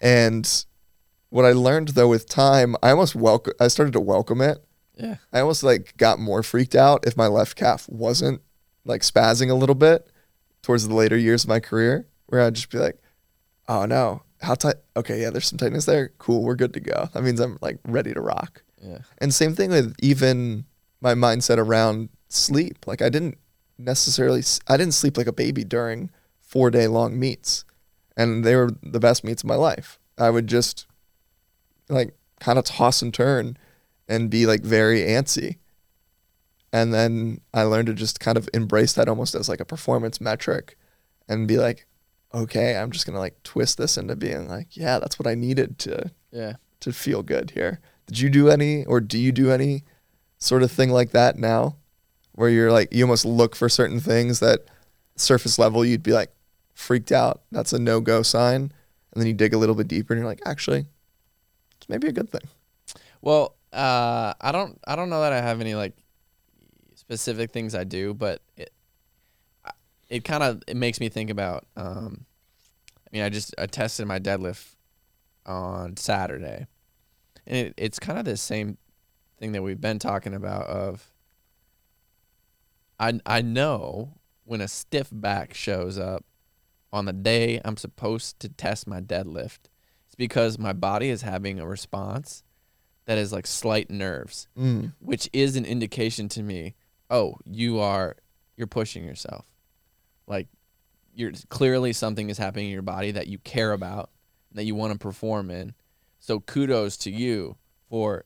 [0.00, 0.64] And
[1.30, 3.52] what I learned though with time, I almost welcome.
[3.60, 4.64] I started to welcome it
[4.96, 5.16] Yeah.
[5.32, 8.40] I almost like got more freaked out if my left calf wasn't
[8.84, 10.08] like spazzing a little bit
[10.62, 12.98] towards the later years of my career, where I'd just be like,
[13.68, 14.76] "Oh no, how tight?
[14.96, 16.10] Okay, yeah, there's some tightness there.
[16.18, 17.08] Cool, we're good to go.
[17.14, 18.98] That means I'm like ready to rock." Yeah.
[19.18, 20.64] And same thing with even
[21.00, 22.86] my mindset around sleep.
[22.86, 23.38] Like I didn't
[23.78, 26.10] necessarily, I didn't sleep like a baby during
[26.40, 27.64] four day long meets,
[28.16, 29.98] and they were the best meets of my life.
[30.18, 30.86] I would just
[31.88, 33.56] like kind of toss and turn
[34.08, 35.56] and be like very antsy.
[36.72, 40.20] And then I learned to just kind of embrace that almost as like a performance
[40.20, 40.76] metric
[41.28, 41.86] and be like,
[42.34, 45.78] okay, I'm just to like twist this into being like, yeah, that's what I needed
[45.80, 46.54] to Yeah.
[46.80, 47.80] to feel good here.
[48.06, 49.84] Did you do any or do you do any
[50.38, 51.76] sort of thing like that now
[52.32, 54.60] where you're like you almost look for certain things that
[55.16, 56.30] surface level you'd be like
[56.74, 57.42] freaked out.
[57.50, 58.72] That's a no-go sign.
[59.12, 60.86] And then you dig a little bit deeper and you're like, actually,
[61.76, 62.40] it's maybe a good thing.
[63.20, 65.94] Well, uh, I don't I don't know that I have any like
[66.94, 68.72] specific things I do, but it
[70.08, 71.66] it kind of it makes me think about.
[71.76, 72.24] Um,
[73.06, 74.74] I mean, I just I tested my deadlift
[75.44, 76.66] on Saturday,
[77.46, 78.78] and it, it's kind of the same
[79.38, 80.66] thing that we've been talking about.
[80.66, 81.11] Of
[83.02, 86.24] I I know when a stiff back shows up
[86.92, 89.60] on the day I'm supposed to test my deadlift,
[90.06, 92.42] it's because my body is having a response
[93.06, 94.92] that is like slight nerves, Mm.
[95.00, 96.74] which is an indication to me,
[97.10, 98.16] oh, you are
[98.56, 99.44] you're pushing yourself.
[100.26, 100.48] Like
[101.14, 104.10] you're clearly something is happening in your body that you care about,
[104.52, 105.74] that you want to perform in.
[106.20, 107.56] So kudos to you
[107.90, 108.24] for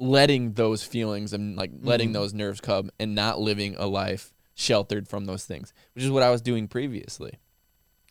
[0.00, 2.14] letting those feelings and like letting Mhm.
[2.14, 6.22] those nerves come and not living a life sheltered from those things, which is what
[6.22, 7.34] I was doing previously.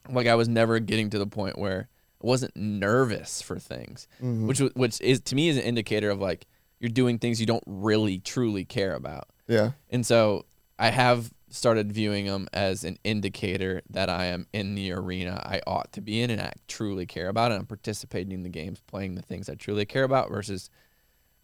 [0.08, 1.90] Like I was never getting to the point where
[2.24, 4.46] I wasn't nervous for things Mhm.
[4.48, 6.46] which which is to me is an indicator of like
[6.80, 9.28] you're doing things you don't really truly care about.
[9.48, 9.72] yeah.
[9.90, 10.46] And so
[10.78, 15.62] I have started viewing them as an indicator that I am in the arena I
[15.66, 18.80] ought to be in and I truly care about and I'm participating in the games,
[18.86, 20.70] playing the things I truly care about versus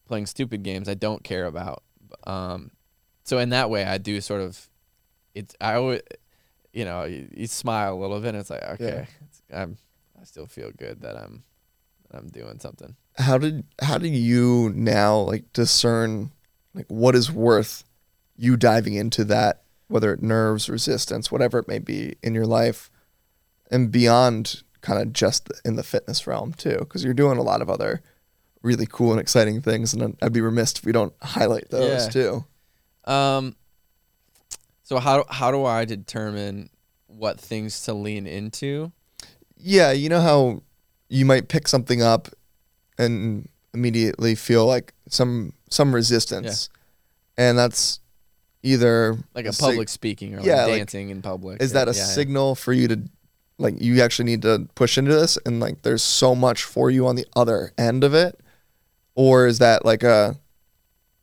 [0.08, 1.84] playing stupid games I don't care about.
[2.26, 2.72] Um,
[3.24, 4.70] so in that way I do sort of
[5.34, 6.02] it's I always
[6.74, 9.78] you know, you, you smile a little bit and it's like okay, it's, I'm
[10.20, 11.44] I still feel good that I'm
[12.12, 12.96] I'm doing something.
[13.18, 16.32] How did how do you now like discern
[16.74, 17.84] like what is worth
[18.36, 22.90] you diving into that whether it nerves resistance whatever it may be in your life
[23.72, 27.62] and beyond kind of just in the fitness realm too because you're doing a lot
[27.62, 28.02] of other
[28.66, 32.10] really cool and exciting things and I'd be remiss if we don't highlight those Yeah.
[32.10, 32.46] too
[33.12, 33.56] Um.
[34.84, 36.70] So how how do I determine
[37.08, 38.92] what things to lean into?
[39.58, 40.62] yeah you know how
[41.08, 42.28] you might pick something up
[42.98, 46.70] and immediately feel like some some resistance
[47.38, 48.00] and that's
[48.64, 51.62] either Like a sig- public speaking or yeah, like, dancing in public.
[51.62, 52.06] is that a yeah, yeah.
[52.06, 53.00] signal for you to
[53.58, 57.08] like you actually need to push into this and like there's so much for you
[57.08, 58.40] on the other end of it
[59.16, 60.38] or is that like a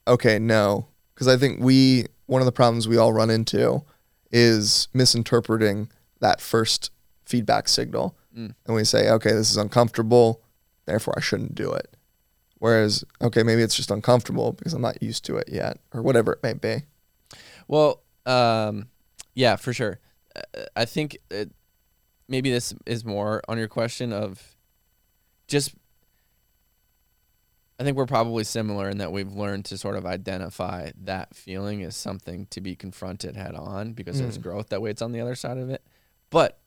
[0.08, 3.82] okay no because i think we one of the problems we all run into
[4.30, 5.88] is misinterpreting
[6.20, 6.90] that first
[7.24, 8.54] feedback signal Mm.
[8.66, 10.42] and we say okay this is uncomfortable
[10.86, 11.94] therefore i shouldn't do it
[12.60, 16.32] whereas okay maybe it's just uncomfortable because i'm not used to it yet or whatever
[16.32, 16.82] it may be
[17.68, 18.88] Well, um,
[19.34, 20.00] yeah, for sure.
[20.74, 21.50] I think it,
[22.28, 24.56] maybe this is more on your question of
[25.46, 25.74] just.
[27.82, 31.82] I think we're probably similar in that we've learned to sort of identify that feeling
[31.82, 34.42] as something to be confronted head on because there's Mm.
[34.42, 35.84] growth that waits on the other side of it.
[36.30, 36.60] But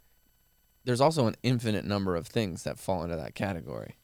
[0.83, 3.95] there's also an infinite number of things that fall into that category.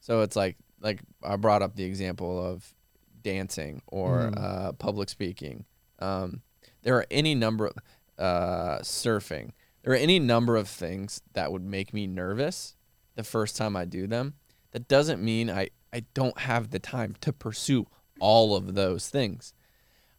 [0.00, 2.74] So it's like like I brought up the example of
[3.22, 4.34] dancing or Mm.
[4.38, 5.64] uh, public speaking.
[6.00, 6.42] Um,
[6.82, 7.78] there are any number of
[8.18, 9.52] uh, surfing.
[9.82, 12.76] There are any number of things that would make me nervous
[13.14, 14.34] the first time I do them.
[14.72, 17.86] That doesn't mean I, I don't have the time to pursue
[18.20, 19.54] all of those things.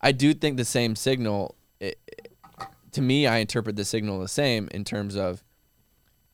[0.01, 1.99] I do think the same signal, it,
[2.93, 5.43] to me, I interpret the signal the same in terms of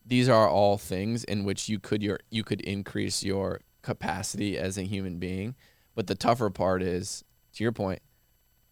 [0.06, 4.78] these are all things in which you could your you could increase your capacity as
[4.78, 5.56] a human being.
[5.94, 8.02] But the tougher part is, to your point,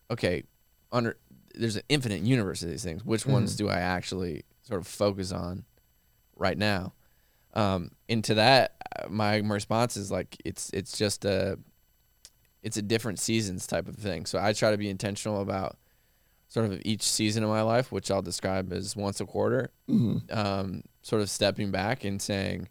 [0.09, 0.43] okay,
[0.89, 1.17] under
[1.53, 3.03] there's an infinite universe of these things.
[3.03, 3.67] Which ones mm-hmm.
[3.67, 5.65] do I actually sort of focus on
[6.38, 6.93] right now?
[7.54, 11.60] Um, into that, uh, my, response is like it's it's just a
[12.64, 14.26] it's a different seasons type of thing.
[14.26, 15.78] So I try to be intentional about
[16.47, 20.32] sort of each season of my life, which I'll describe as once a quarter, Mhm.
[20.36, 22.68] um, sort of stepping back and saying,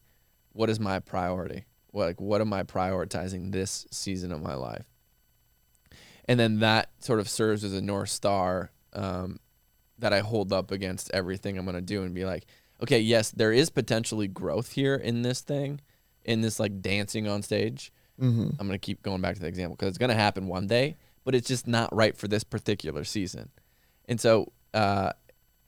[0.52, 1.64] what is my priority?
[1.90, 4.84] What like what am I prioritizing this season of my life?
[6.26, 9.40] and then that sort of serves as a north star um,
[9.98, 12.44] that I hold up against everything I'm gonna do and be like,
[12.82, 15.80] okay, yes, there is potentially growth here in this thing,
[16.24, 17.92] in this like dancing on stage.
[18.20, 18.50] Mm-hmm.
[18.58, 21.34] I'm gonna keep going back to the example because it's gonna happen one day, but
[21.34, 23.50] it's just not right for this particular season.
[24.08, 25.12] And so, uh,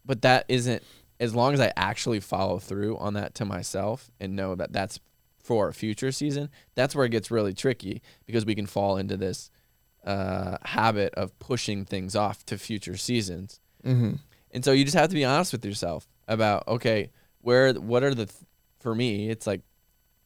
[0.05, 0.83] but that isn't
[1.21, 4.99] as long as I actually follow through on that to myself and know that that's
[5.43, 6.51] for a future season.
[6.75, 9.51] That's where it gets really tricky because we can fall into this
[10.05, 13.61] uh, habit of pushing things off to future seasons.
[13.85, 14.15] Mm-hmm.
[14.53, 18.15] And so you just have to be honest with yourself about okay, where what are
[18.15, 18.33] the
[18.81, 19.63] for me, it's like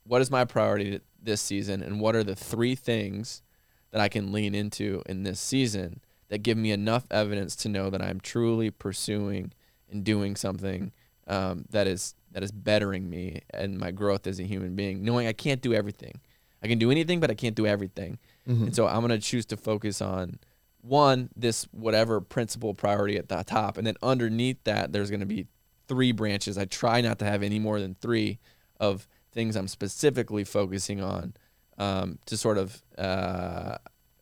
[0.05, 3.43] what is my priority this season and what are the three things
[3.91, 7.91] that I can lean into in this season that give me enough evidence to know
[7.91, 9.53] that I'm truly pursuing
[9.91, 10.93] and doing something
[11.27, 15.27] um, that is that is bettering me and my growth as a human being, knowing
[15.27, 16.21] I can't do everything.
[16.63, 18.19] I can do anything, but I can't do everything.
[18.49, 18.65] Mm-hmm.
[18.65, 20.39] And so I'm going to choose to focus on
[20.87, 23.77] one, this whatever principal priority at the top.
[23.77, 25.47] And then underneath that, there's going to be
[25.89, 26.57] three branches.
[26.57, 28.39] I try not to have any more than three
[28.79, 31.35] of things I'm specifically focusing on
[31.79, 33.77] um, to sort of uh,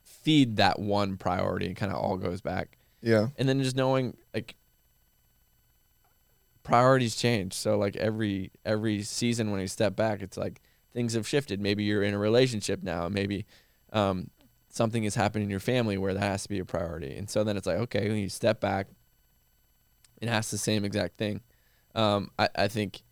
[0.04, 2.78] feed that one priority and kind of all goes back.
[3.00, 3.28] Yeah.
[3.36, 4.56] And then just knowing like
[6.62, 7.52] priorities change.
[7.52, 10.60] So like every every season when you step back, it's like
[10.92, 11.60] things have shifted.
[11.60, 13.08] Maybe you're in a relationship now.
[13.08, 13.46] Maybe
[13.92, 14.30] um,
[14.74, 17.16] something is happening in your family where that has to be a priority.
[17.16, 18.88] And so then it's like, okay, when you step back
[20.20, 21.40] and ask the same exact thing.
[21.94, 23.02] Um, I, I think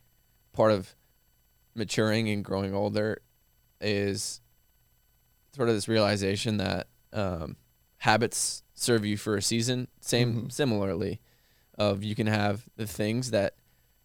[0.51, 0.93] part of
[1.73, 3.21] maturing and growing older
[3.79, 4.41] is
[5.55, 7.55] sort of this realization that um,
[7.97, 9.87] habits serve you for a season.
[10.01, 10.51] Same, Mhm.
[10.51, 11.21] similarly,
[11.77, 13.55] of you can have the things that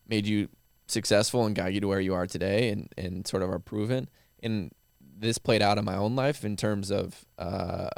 [0.07, 0.49] made you
[0.87, 4.09] successful and got you to where you are today, and and sort of are proven.
[4.43, 4.73] And
[5.19, 7.89] this played out in my own life in terms of uh,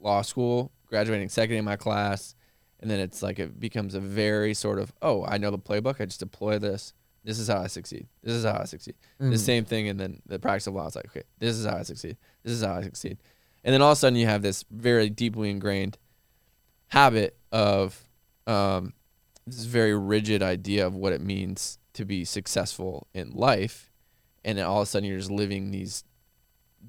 [0.00, 2.34] law school, graduating second in my class,
[2.80, 6.00] and then it's like it becomes a very sort of oh I know the playbook,
[6.00, 6.92] I just deploy this.
[7.24, 8.06] This is how I succeed.
[8.22, 8.96] This is how I succeed.
[9.18, 9.38] The Mhm.
[9.38, 11.82] same thing, and then the practice of law is like okay, this is how I
[11.82, 12.16] succeed.
[12.42, 13.18] This is how I succeed.
[13.64, 15.96] And then all of a sudden you have this very deeply ingrained
[16.88, 18.06] habit of
[18.46, 18.92] um,
[19.46, 23.90] this very rigid idea of what it means to be successful in life,
[24.44, 26.04] and then all of a sudden you're just living these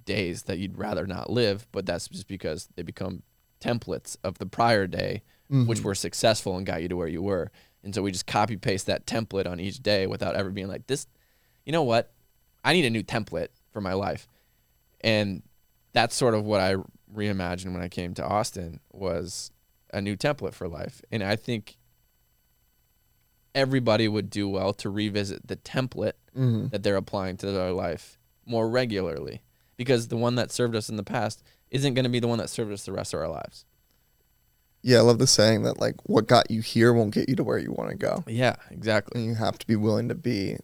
[0.06, 3.24] days that you'd rather not live, but that's just because they become
[3.60, 5.84] templates of the prior day, which Mhm.
[5.84, 7.52] were successful and got you to where you were.
[7.84, 10.88] And so we just copy paste that template on each day without ever being like,
[10.88, 11.08] this,
[11.66, 12.14] you know what?
[12.64, 14.28] I need a new template for my life.
[15.02, 15.44] And
[15.94, 16.76] that's sort of what I
[17.14, 19.52] reimagined when I came to Austin was
[19.94, 21.02] a new template for life.
[21.12, 21.78] And I think
[23.54, 26.72] everybody would do well to revisit the template Mhm.
[26.72, 29.42] that they're applying to their life more regularly
[29.78, 32.38] because the one that served us in the past isn't going to be the one
[32.40, 33.66] that served us the rest of our lives.
[34.82, 37.44] Yeah, I love the saying that like what got you here won't get you to
[37.44, 38.24] where you want to go.
[38.28, 39.20] Yeah, exactly.
[39.22, 40.58] And you have to be willing to be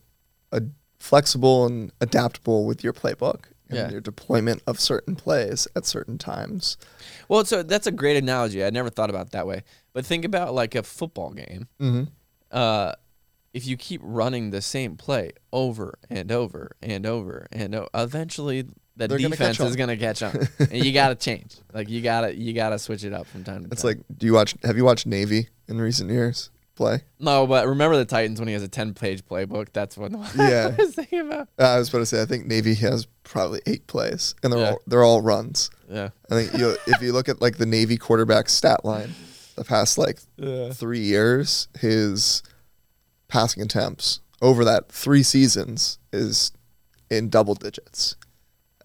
[0.52, 0.62] a
[1.00, 3.90] flexible and adaptable with your playbook and Yeah.
[3.90, 6.78] your deployment of certain plays at certain times.
[7.30, 8.64] Well, so that's a great analogy.
[8.64, 9.64] I never thought about it that way.
[9.94, 11.68] But think about like a football game.
[11.80, 12.04] Mm-hmm.
[12.52, 12.94] Uh,
[13.54, 18.66] if you keep running the same play over and over and over and o- eventually
[19.02, 19.78] the They're gonna defense catch is on.
[19.78, 21.56] going to catch on, and you got to change.
[21.74, 23.90] Like you got to you got to switch it up from time to It's time.
[23.90, 24.56] like, do you watch?
[24.64, 27.02] Have you watched Navy in recent years play?
[27.20, 29.68] no, but remember the Titans when he has a ten page playbook.
[29.74, 30.72] That's what Yeah.
[30.78, 31.48] I was thinking about.
[31.60, 34.60] Uh, I was about to say, I think Navy has probably eight plays, and they're
[34.60, 34.70] Yeah.
[34.72, 35.70] all they're all runs.
[35.90, 36.10] Yeah.
[36.30, 39.14] I think you if you look at like the Navy quarterback stat line,
[39.56, 40.72] the past like Yeah.
[40.72, 42.42] three years, his
[43.28, 46.52] passing attempts over that three seasons is
[47.10, 48.16] in double digits.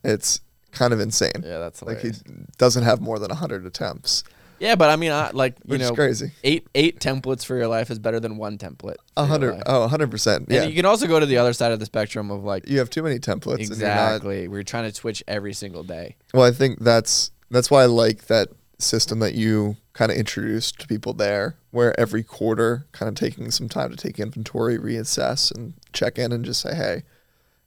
[0.06, 0.40] It's
[0.72, 1.42] kind of insane.
[1.42, 2.12] Yeah, that's Like he
[2.58, 4.24] doesn't have more than hundred attempts,
[4.58, 6.32] yeah, but I mean, I, like you which know, is crazy.
[6.42, 8.96] eight eight templates for your life is better than one template.
[9.16, 10.44] A hundred, oh, a hundred percent.
[10.44, 12.68] And Yeah, you can also go to the other side of the spectrum of like
[12.68, 13.70] you have too many templates.
[13.70, 14.48] And not, exactly.
[14.48, 16.16] We're trying to switch every single day.
[16.32, 18.48] well, I think that's that's why I like that
[18.78, 23.50] system that you kind of introduced to people there, where every quarter, kind of taking
[23.50, 27.02] some time to take inventory, reassess, and check in, and just say, hey,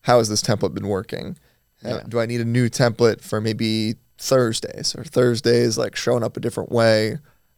[0.02, 1.38] how has this template been working?
[1.84, 2.02] Yeah.
[2.08, 6.40] do I need a new template for maybe Thursdays or Thursdays like showing up a
[6.40, 7.18] different way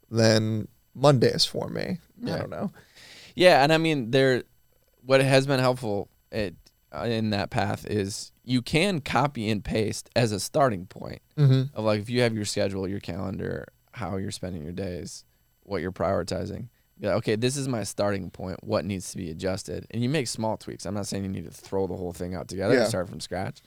[0.09, 1.97] than Mondays for me?
[2.25, 2.71] I don't know.
[3.35, 4.43] Yeah, and I mean, there.
[5.03, 6.55] What has been helpful it,
[6.95, 11.75] uh, in that path is you can copy and paste as a starting point Mm-hmm.
[11.75, 15.25] of like if you have your schedule, your calendar, how you're spending your days,
[15.63, 16.67] what you're prioritizing.
[17.03, 18.63] Okay, this is my starting point.
[18.63, 19.87] What needs to be adjusted?
[19.89, 20.85] And you make small tweaks.
[20.85, 22.81] I'm not saying you need to throw the whole thing out together Yeah.
[22.81, 23.61] and start from scratch,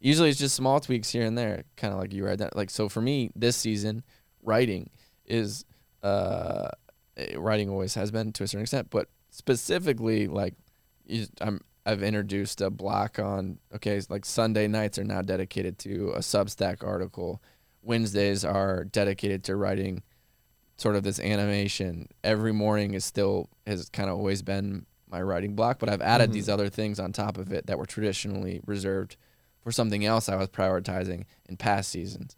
[0.00, 2.54] Usually it's just small tweaks here and there, kind of like you read that.
[2.56, 4.02] Like so for me, this season,
[4.42, 4.90] writing
[5.24, 5.64] is
[6.02, 6.68] uh,
[7.16, 10.54] eh, writing always has been to a certain extent, but specifically like
[11.40, 16.18] I'm I've introduced a block on okay, like Sunday nights are now dedicated to a
[16.18, 17.42] Substack article.
[17.82, 20.02] Wednesdays are dedicated to writing
[20.76, 22.08] sort of this animation.
[22.22, 26.30] Every morning is still has kind of always been my writing block, but I've added
[26.30, 26.32] Mhm.
[26.34, 29.16] these other things on top of it that were traditionally reserved
[29.66, 32.36] for something else I was prioritizing in past seasons.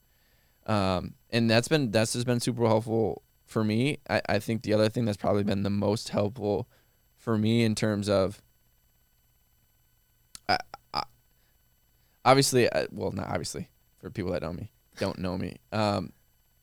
[0.64, 3.98] Um, and that's been that's just been super helpful for me.
[4.08, 6.70] I, I think the other thing that's probably been the most helpful
[7.18, 8.40] for me in terms of
[10.48, 10.56] I,
[10.94, 11.02] I,
[12.24, 13.68] obviously I, well not obviously
[13.98, 16.14] for people that know me don't know me um,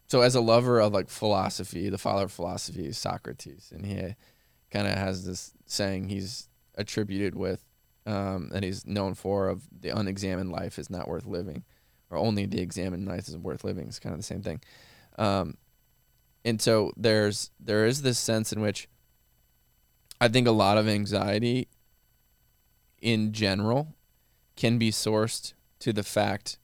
[0.08, 4.16] so as a lover of like philosophy the father of philosophy is socrates and he
[4.72, 7.64] kind of has this saying he's attributed with
[8.06, 11.64] um, and he's known for of the unexamined life is not worth living
[12.10, 14.60] or only the examined life is worth living it's kind of the same thing
[15.18, 15.58] um,
[16.44, 18.88] and so there's there is this sense in which
[20.22, 21.68] i think a lot of anxiety
[23.02, 23.96] in general
[24.56, 26.58] can be sourced to the fact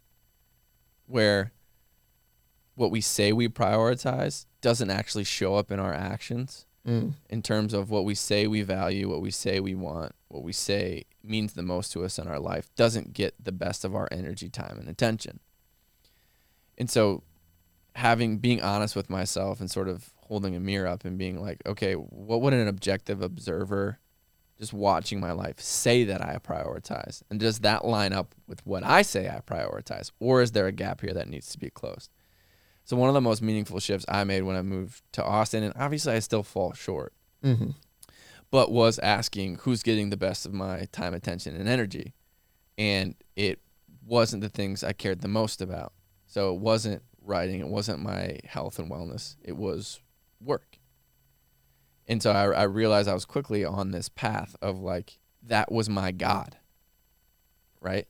[1.07, 1.51] where
[2.75, 7.13] what we say we prioritize doesn't actually show up in our actions Mm.
[7.29, 10.51] in terms of what we say we value, what we say we want, what we
[10.51, 14.07] say means the most to us in our life doesn't get the best of our
[14.11, 15.39] energy, time, and attention.
[16.77, 17.23] And so
[17.95, 21.61] having being honest with myself and sort of holding a mirror up and being like,
[21.65, 23.99] okay, what would an objective observer
[24.57, 27.21] just watching my life say that I prioritize?
[27.29, 30.11] And does that line up with what I say I prioritize?
[30.19, 32.09] Or is there a gap here that needs to be closed?
[32.83, 35.73] So one of the most meaningful shifts I made when I moved to Austin, and
[35.77, 37.13] obviously I still fall short,
[37.43, 37.71] hmm
[38.51, 42.13] but was asking who's getting the best of my time, attention, and energy.
[42.77, 43.59] And it
[44.05, 45.93] wasn't the things I cared the most about.
[46.27, 49.99] So it wasn't writing, it wasn't my health and wellness, it was
[50.39, 50.77] work.
[52.07, 55.87] And so I, I realized I was quickly on this path of like, that was
[55.87, 56.57] my God,
[57.79, 58.07] right?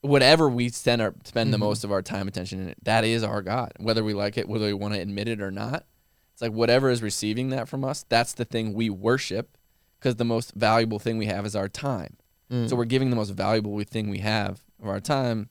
[0.00, 1.60] Whatever we spend, our, spend the Mhm.
[1.60, 3.72] most of our time, attention in, that is our God.
[3.78, 5.84] Whether we like it, whether we want to admit it or not,
[6.32, 9.56] it's like whatever is receiving that from us, that's the thing we worship
[9.98, 12.16] because the most valuable thing we have is our time.
[12.50, 12.68] Mm.
[12.68, 15.48] So we're giving the most valuable thing we have of our time,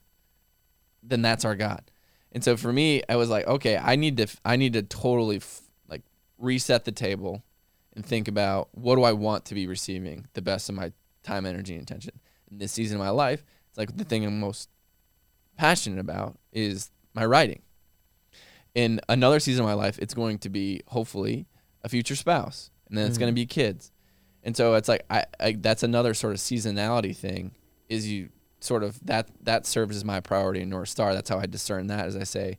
[1.02, 1.90] then that's our God.
[2.32, 5.36] And so for me, I was like, okay, I need to, I need to totally
[5.36, 6.02] f- like
[6.38, 7.42] reset the table
[7.94, 10.92] and think about what do I want to be receiving the best of my
[11.22, 12.20] time, energy, and attention.
[12.50, 14.68] In this season of my life, it's like the thing I'm most
[15.56, 17.62] passionate about is my writing.
[18.74, 21.46] In another season of my life, it's going to be hopefully
[21.82, 23.20] a future spouse, and then it's Mhm.
[23.20, 23.92] going to be kids.
[24.44, 27.52] And so it's like I, I that's another sort of seasonality thing
[27.88, 28.28] is you
[28.60, 31.14] sort of that that serves as my priority in North Star.
[31.14, 32.58] That's how I discern that as I say,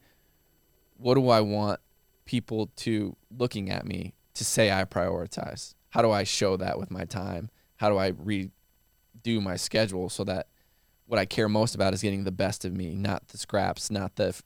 [0.98, 1.80] what do I want
[2.26, 5.76] people to looking at me to say I prioritize?
[5.90, 7.50] How do I show that with my time?
[7.78, 10.48] How do I redo my schedule so that
[11.06, 14.16] what I care most about is getting the best of me, not the scraps, not
[14.16, 14.44] the f-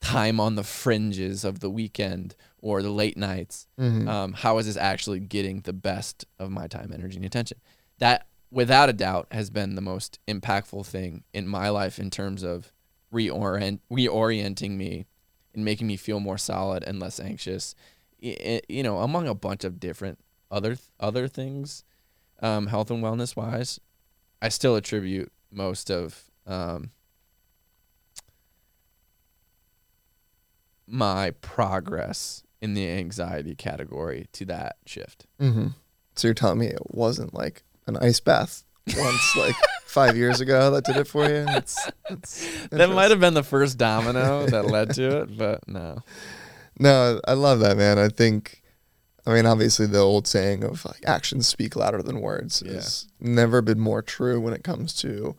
[0.00, 4.08] time on the fringes of the weekend or the late nights Mhm.
[4.08, 7.58] um, how is this actually getting the best of my time, energy, and attention?
[7.98, 12.42] That, without a doubt, has been the most impactful thing in my life in terms
[12.42, 12.72] of
[13.12, 15.06] reorient, reorienting me
[15.54, 17.74] and making me feel more solid and less anxious.
[18.22, 20.18] I- I- you know, among a bunch of different
[20.50, 21.84] other other things,
[22.40, 23.80] um, health and wellness wise,
[24.42, 26.90] I still attribute most of um,
[30.86, 35.26] my progress in the anxiety category to that shift.
[35.38, 35.68] hmm
[36.16, 38.64] So you're telling me it wasn't like an ice bath
[38.96, 39.54] once, like
[39.86, 41.44] five years ago, that did it for you?
[41.44, 45.98] That's, that's That might have been the first domino that led to it, but no.
[46.78, 47.98] No, I love that, man.
[47.98, 48.62] I think,
[49.26, 52.74] I mean, obviously, the old saying of like actions speak louder than words Yeah.
[52.74, 55.36] has never been more true when it comes to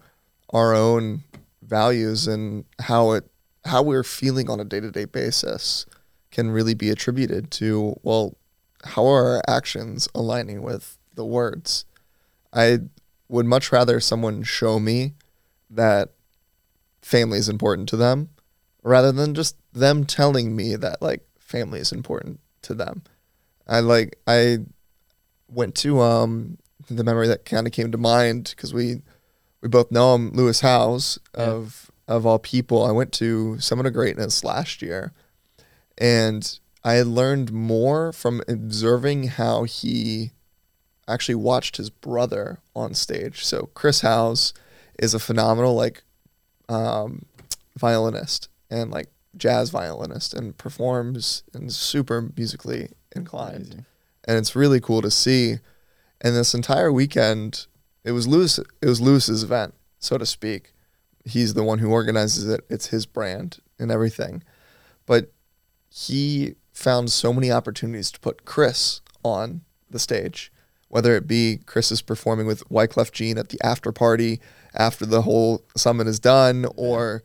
[0.53, 1.23] our own
[1.61, 3.25] values and how it
[3.65, 5.85] how we're feeling on a day to day basis
[6.31, 8.37] can really be attributed to well,
[8.85, 11.85] how are our actions aligning with the words?
[12.53, 12.79] I
[13.29, 15.13] would much rather someone show me
[15.69, 16.09] that
[17.01, 18.29] family is important to them
[18.83, 23.03] rather than just them telling me that like family is important to them.
[23.67, 24.59] I like I
[25.47, 26.57] went to um
[26.89, 29.01] the memory that kind of came to mind because we
[29.61, 31.43] we both know him, Lewis Howes Yeah.
[31.45, 32.83] of of all people.
[32.83, 35.13] I went to Summit of Greatness last year,
[36.01, 40.31] and I learned more from observing how he
[41.07, 43.45] actually watched his brother on stage.
[43.45, 44.51] So Chris Howes
[44.97, 46.01] is a phenomenal like
[46.67, 47.25] um,
[47.77, 53.55] violinist and like jazz violinist and performs and super musically inclined.
[53.65, 53.85] Amazing.
[54.25, 55.57] And it's really cool to see.
[56.19, 57.67] And this entire weekend,
[58.03, 58.57] it was Lewis.
[58.57, 60.73] It was Lewis's event, so to speak.
[61.25, 62.65] He's the one who organizes it.
[62.69, 64.43] It's his brand and everything.
[65.05, 65.31] But
[65.91, 70.51] he found so many opportunities to put Chris on the stage,
[70.87, 74.39] whether it be Chris is performing with Wyclef Jean at the after party
[74.73, 77.23] after the whole summit is done, or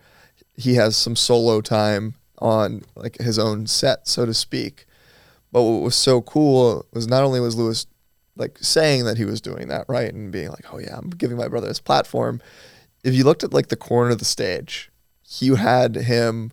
[0.56, 4.86] he has some solo time on like his own set, so to speak.
[5.52, 7.86] But what was so cool was not only was Lewis
[8.36, 11.36] like saying that he was doing that right and being like, "Oh yeah, I'm giving
[11.36, 12.40] my brother this platform."
[13.04, 14.90] If you looked at like the corner of the stage,
[15.38, 16.50] you had him.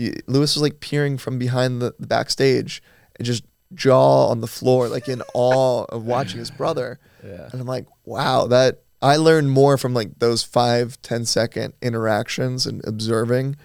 [0.00, 2.82] You, Lewis was like peering from behind the, the backstage
[3.16, 3.44] and just
[3.74, 6.98] jaw on the floor, like in awe of watching his brother.
[7.24, 7.48] Yeah.
[7.52, 12.66] And I'm like, wow, that I learned more from like those five, 10 second interactions
[12.66, 13.56] and observing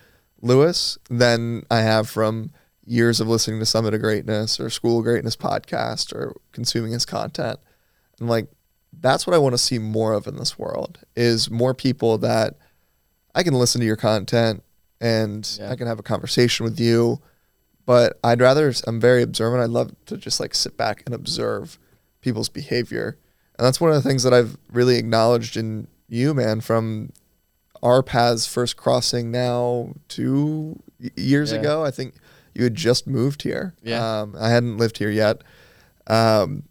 [0.41, 2.51] Lewis than I have from
[2.86, 7.05] years of listening to Summit of Greatness or School of Greatness podcast or consuming his
[7.05, 7.59] content.
[8.19, 8.47] And like,
[8.97, 12.55] that's what I want to see more of in this world is more people that
[13.33, 14.63] I can listen to your content
[15.01, 15.71] and Yeah.
[15.71, 17.21] I can have a conversation with you.
[17.85, 19.61] But I'd rather, I'm very observant.
[19.61, 21.77] I'd love to just like sit back and observe
[22.21, 23.17] people's behavior.
[23.59, 27.11] And that's one of the things that I've really acknowledged in you, man, from
[27.83, 30.81] our paths first crossing now two
[31.15, 31.59] years Yeah.
[31.59, 31.83] ago.
[31.85, 32.15] I think
[32.55, 33.75] you had just moved here.
[33.83, 34.21] Yeah.
[34.21, 35.43] Um, I hadn't lived here yet.
[36.07, 36.63] Um,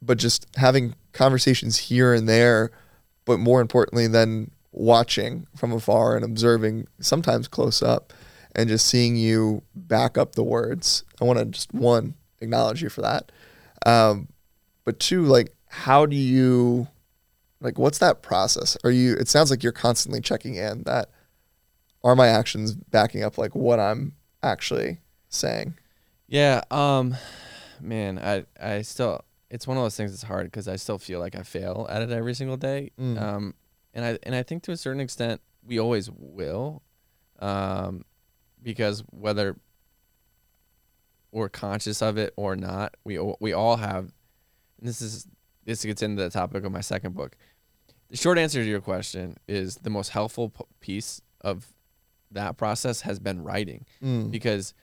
[0.00, 2.70] but just having conversations here and there,
[3.26, 8.12] but more importantly than watching from afar and observing sometimes close up
[8.54, 11.04] and just seeing you back up the words.
[11.20, 13.32] I want to just one acknowledge you for that.
[13.86, 14.28] Um,
[14.84, 16.86] but two, like how do you
[17.60, 18.76] like what's that process?
[18.84, 21.10] Are you it sounds like you're constantly checking in that
[22.04, 24.98] are my actions backing up like what I'm actually
[25.28, 25.74] saying?
[26.26, 27.14] Yeah, um
[27.80, 31.20] man, I I still it's one of those things that's hard cuz I still feel
[31.20, 32.90] like I fail at it every single day.
[33.00, 33.20] Mm.
[33.20, 33.54] Um
[33.94, 36.82] and I and I think to a certain extent we always will.
[37.38, 38.04] Um
[38.62, 39.56] because whether
[41.30, 44.12] we're conscious of it or not, we all- we all have
[44.78, 45.26] and this is
[45.64, 47.36] this gets into the topic of my second book.
[48.08, 51.72] The short answer to your question is the most helpful p- piece of
[52.32, 54.30] that process has been writing Mm.
[54.30, 54.74] because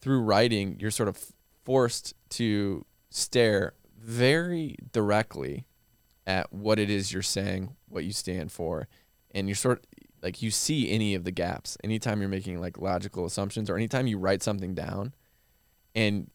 [0.00, 1.32] through writing you're sort of
[1.64, 5.66] forced to stare very directly
[6.30, 8.86] at what it is you're saying what you stand for
[9.32, 9.84] and you're sort
[10.22, 14.06] like you see any of the gaps anytime you're making like logical assumptions or anytime
[14.06, 15.12] you write something down
[15.94, 16.30] and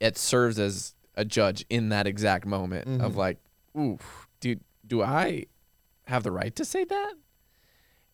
[0.00, 3.16] it serves as a judge in that exact moment of Mhm.
[3.16, 3.38] like
[3.78, 3.98] ooh
[4.40, 5.44] dude do i
[6.06, 7.14] have the right to say that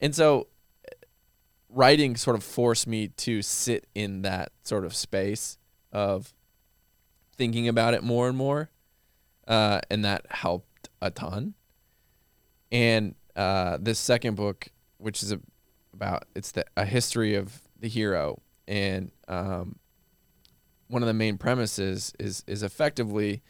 [0.01, 0.47] and so
[1.69, 5.59] writing sort of forced me to sit in that sort of space
[5.93, 6.33] of
[7.37, 8.71] thinking about it more and more
[9.49, 11.55] uh, and that helped a ton.
[12.73, 14.69] And uh, this second book
[14.99, 15.41] which is a,
[15.93, 18.41] about it's the a history of the hero.
[18.67, 19.77] And um,
[20.89, 23.43] one of the main premises is is effectively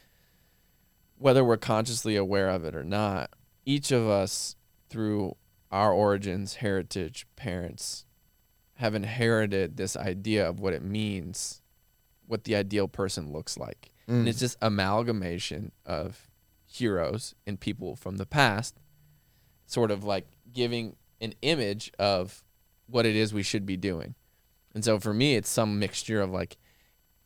[1.18, 3.30] whether we're consciously aware of it or not
[3.64, 4.54] each of us
[4.90, 5.34] through
[5.72, 8.04] our origins heritage parents
[8.74, 11.62] have inherited this idea of what it means
[12.26, 13.90] what the ideal person looks like.
[14.08, 14.28] And Mm.
[14.28, 16.25] it's just amalgamation of
[16.78, 18.76] heroes and people from the past
[19.66, 22.42] sort of like giving an image of
[22.86, 24.14] what it is we should be doing.
[24.74, 26.56] And so for me it's some mixture of like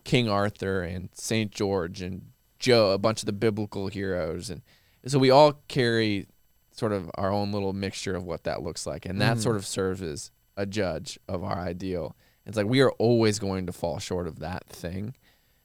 [0.04, 4.48] king arthur and saint george and joe a bunch of the biblical heroes.
[4.50, 4.62] And
[5.06, 6.26] so we all carry
[6.72, 9.04] sort of our own little mixture of what that looks like.
[9.04, 9.42] And that Mhm.
[9.42, 12.16] sort of serves as a judge of our ideal.
[12.46, 15.14] It's like we are always going to fall short of that thing.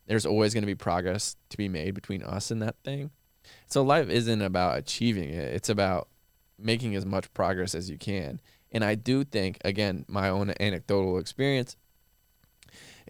[0.07, 3.11] There's always going to be progress to be made between us and that thing
[3.67, 6.07] so life isn't about achieving it it's about
[6.59, 8.39] making as much progress as you can
[8.71, 11.75] and i do think again my own anecdotal experience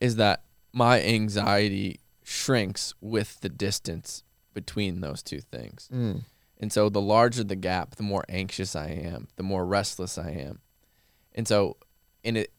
[0.02, 0.44] is that
[0.74, 4.24] my anxiety shrinks with the distance
[4.54, 6.24] between those two things Mm.
[6.60, 10.30] and so the larger the gap, the more anxious I am, the more restless I
[10.32, 10.60] am.
[11.34, 11.78] And so
[12.24, 12.52] in it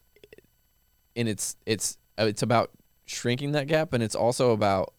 [1.17, 2.71] and it's it's uh, it's about
[3.07, 4.93] shrinking that gap and it's also about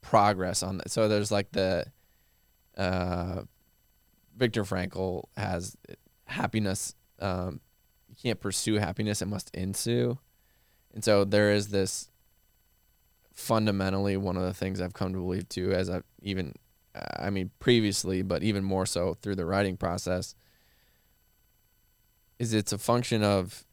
[0.00, 0.90] progress on that.
[0.90, 1.86] So there's like the
[2.76, 3.42] uh
[4.36, 5.76] Viktor Frankl has
[6.24, 7.60] happiness um
[8.08, 10.18] you can't pursue happiness, it must ensue.
[10.92, 12.10] And so there is this
[13.32, 16.54] fundamentally one of the things I've come to believe too as I've even
[16.94, 20.34] I mean previously, but even more so through the writing process,
[22.38, 23.64] is it's a function of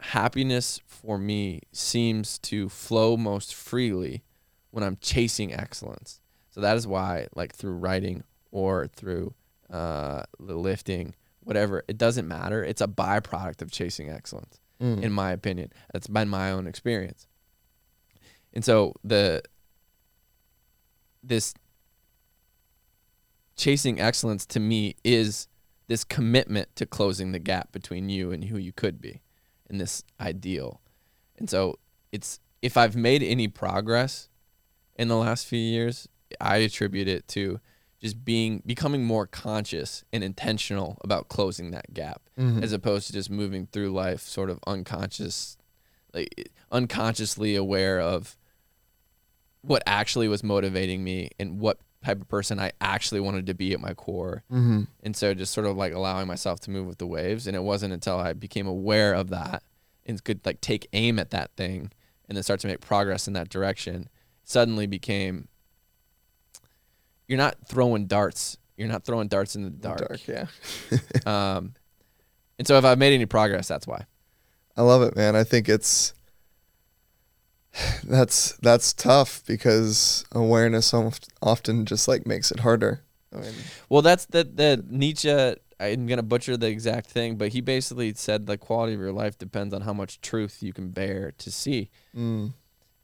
[0.00, 4.22] happiness for me seems to flow most freely
[4.70, 6.21] when I'm chasing excellence.
[6.52, 9.34] So that is why, like through writing or through
[9.70, 12.62] uh, the lifting, whatever, it doesn't matter.
[12.62, 15.02] It's a byproduct of chasing excellence, Mm.
[15.02, 15.72] in my opinion.
[15.92, 17.26] That's been my own experience.
[18.52, 19.42] And so the
[21.22, 21.54] this
[23.56, 25.46] chasing excellence to me is
[25.86, 29.20] this commitment to closing the gap between you and who you could be
[29.68, 30.80] and this ideal.
[31.38, 31.78] And so
[32.10, 34.28] it's if I've made any progress
[34.96, 36.08] in the last few years,
[36.40, 37.60] I attribute it to
[38.00, 42.62] just being becoming more conscious and intentional about closing that gap Mhm.
[42.62, 45.56] as opposed to just moving through life sort of unconscious
[46.12, 48.36] like unconsciously aware of
[49.62, 53.72] what actually was motivating me and what type of person I actually wanted to be
[53.72, 54.42] at my core.
[54.50, 54.88] Mhm.
[55.04, 57.46] And so just sort of like allowing myself to move with the waves.
[57.46, 59.62] And it wasn't until I became aware of that
[60.04, 61.92] and could like take aim at that thing
[62.28, 64.08] and then start to make progress in that direction,
[64.42, 65.46] suddenly became
[67.32, 68.58] you're not throwing darts.
[68.76, 70.06] You're not throwing darts in the dark.
[70.06, 70.46] Dark, yeah.
[71.26, 71.72] Um,
[72.58, 74.04] and so if I've made any progress, that's why.
[74.76, 75.34] I love it, man.
[75.34, 76.12] I think it's
[78.04, 80.92] that's that's tough because awareness
[81.40, 83.00] often just like makes it harder.
[83.32, 83.54] I mean,
[83.88, 85.54] Well, that's that that Nietzsche.
[85.80, 89.38] I'm gonna butcher the exact thing, but he basically said the quality of your life
[89.38, 91.88] depends on how much truth you can bear to see.
[92.14, 92.52] mm,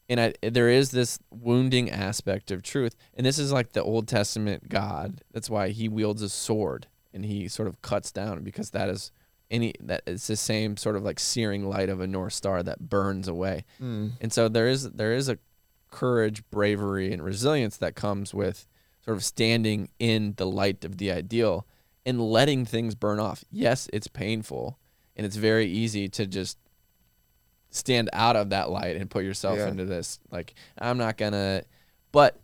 [0.09, 4.09] And I, there is this wounding aspect of truth, and this is like the Old
[4.09, 5.21] Testament God.
[5.33, 9.13] That's why he wields a sword and he sort of cuts down because that is
[9.51, 12.89] any that it's the same sort of like searing light of a north star that
[12.89, 13.65] burns away.
[13.81, 15.39] mm, And so there is there is a
[15.91, 18.67] courage, bravery, and resilience that comes with
[19.05, 21.67] sort of standing in the light of the ideal
[22.05, 23.45] and letting things burn off.
[23.51, 24.79] Yes, it's painful,
[25.17, 26.59] and it's very easy to just
[27.71, 29.69] stand out of that light and put yourself Yeah.
[29.69, 31.65] into this like I'm not gonna,
[32.13, 32.41] but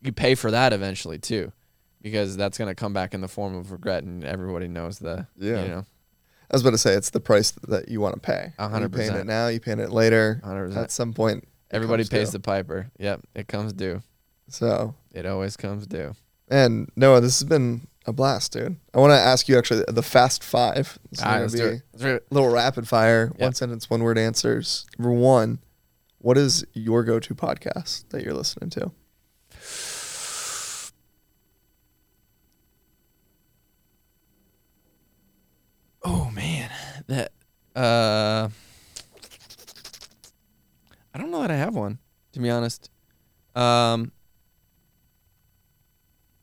[0.00, 1.52] you pay for that eventually too,
[2.00, 5.62] because that's gonna come back in the form of regret, and everybody knows the Yeah.
[5.62, 5.86] you know
[6.50, 8.52] I was about to say it's the price that you want to pay.
[8.58, 9.48] Hundred you paying it now?
[9.48, 10.40] You paying it later?
[10.44, 10.84] hundred percent.
[10.84, 12.32] At some point, Everybody pays due.
[12.32, 12.90] the piper.
[12.98, 14.02] Yep, it comes due.
[14.48, 16.14] So, It always comes due.
[16.48, 18.76] and Noah, this has been a blast, dude.
[18.94, 20.98] I want to ask you actually the fast five.
[21.10, 21.82] Is gonna let's be do it.
[21.92, 22.26] Let's do it.
[22.30, 24.86] a little rapid fire, one sentence, one word answers.
[24.98, 25.60] Number one,
[26.18, 28.92] what is your go-to podcast that you're listening to?
[36.04, 36.70] Oh man,
[37.06, 37.32] that
[37.76, 38.48] uh,
[41.14, 41.98] I don't know that I have one
[42.32, 42.90] to be honest.
[43.54, 44.12] Um,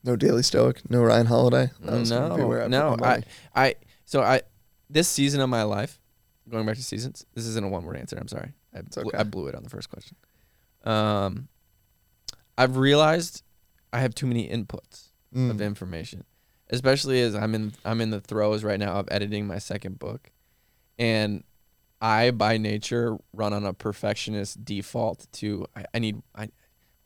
[0.10, 1.72] No Daily Stoic, no Ryan Holiday.
[1.82, 3.24] That was gonna be no, no, I.
[3.56, 4.42] I, so I,
[4.90, 6.00] this season of my life,
[6.50, 7.26] going back to seasons.
[7.36, 8.18] This isn't a one-word answer.
[8.20, 8.54] I'm sorry.
[8.74, 9.18] I, okay.
[9.18, 10.18] I blew it on the first question.
[10.84, 11.48] Um,
[12.58, 13.44] I've realized
[13.94, 15.10] I have too many inputs.
[15.36, 15.52] Mm.
[15.52, 16.24] of information,
[16.72, 20.32] especially as I'm in I'm in the throes right now of editing my second book,
[20.98, 21.44] and
[22.02, 26.50] I by nature run on a perfectionist default to I, I need I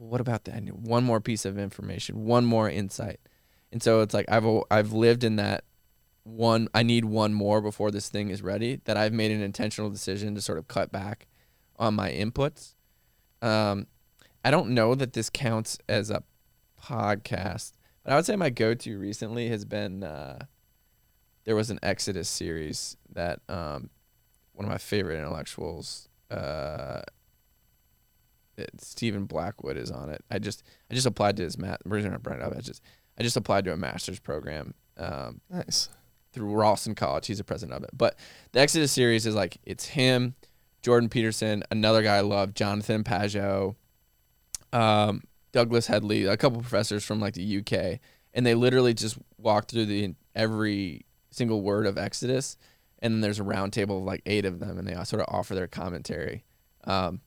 [0.09, 3.19] what about that one more piece of information one more insight,
[3.71, 5.63] and so it's like I've I've lived in that
[6.23, 9.89] one I need one more before this thing is ready that I've made an intentional
[9.89, 11.27] decision to sort of cut back
[11.77, 12.75] on my inputs.
[13.41, 13.87] Um,
[14.45, 16.23] I don't know that this counts as a
[16.81, 17.73] podcast.
[18.03, 20.45] But I would say my go-to recently has been uh,
[21.45, 23.89] there was an Exodus series that um,
[24.53, 27.01] one of my favorite intellectuals, uh,
[28.77, 30.23] Stephen Blackwood, is on it.
[30.29, 31.81] I just I just applied to his mat.
[31.83, 32.81] The reason I brought it up, I just
[33.17, 35.89] I just applied to a master's program um, Nice.
[36.31, 37.27] through Ralston College.
[37.27, 37.91] He's the president of it.
[37.93, 38.17] But
[38.51, 40.35] the Exodus series is like it's him,
[40.81, 43.75] Jordan Peterson, another guy I love, Jonathan Pageau,
[44.71, 47.99] um, Douglas Hedley, a couple professors from like the UK,
[48.33, 52.57] and they literally just walk through the every single word of Exodus,
[52.99, 55.21] and then there's a round table of like eight of them, and they all sort
[55.21, 56.43] of offer their commentary.
[56.85, 57.21] Um,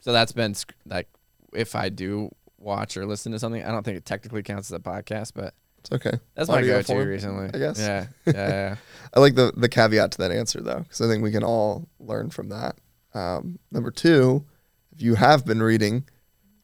[0.00, 0.54] so that's been
[0.86, 1.08] like
[1.52, 4.76] if I do watch or listen to something, I don't think it technically counts as
[4.76, 6.18] a podcast, but It's okay.
[6.34, 7.46] that's my Audio go-to form, recently.
[7.54, 7.78] I guess.
[7.78, 8.76] Yeah, yeah, yeah.
[9.14, 11.88] I like the the caveat to that answer though, because I think we can all
[11.98, 12.76] learn from that.
[13.14, 14.44] Um, number two,
[14.92, 16.04] if you have been reading,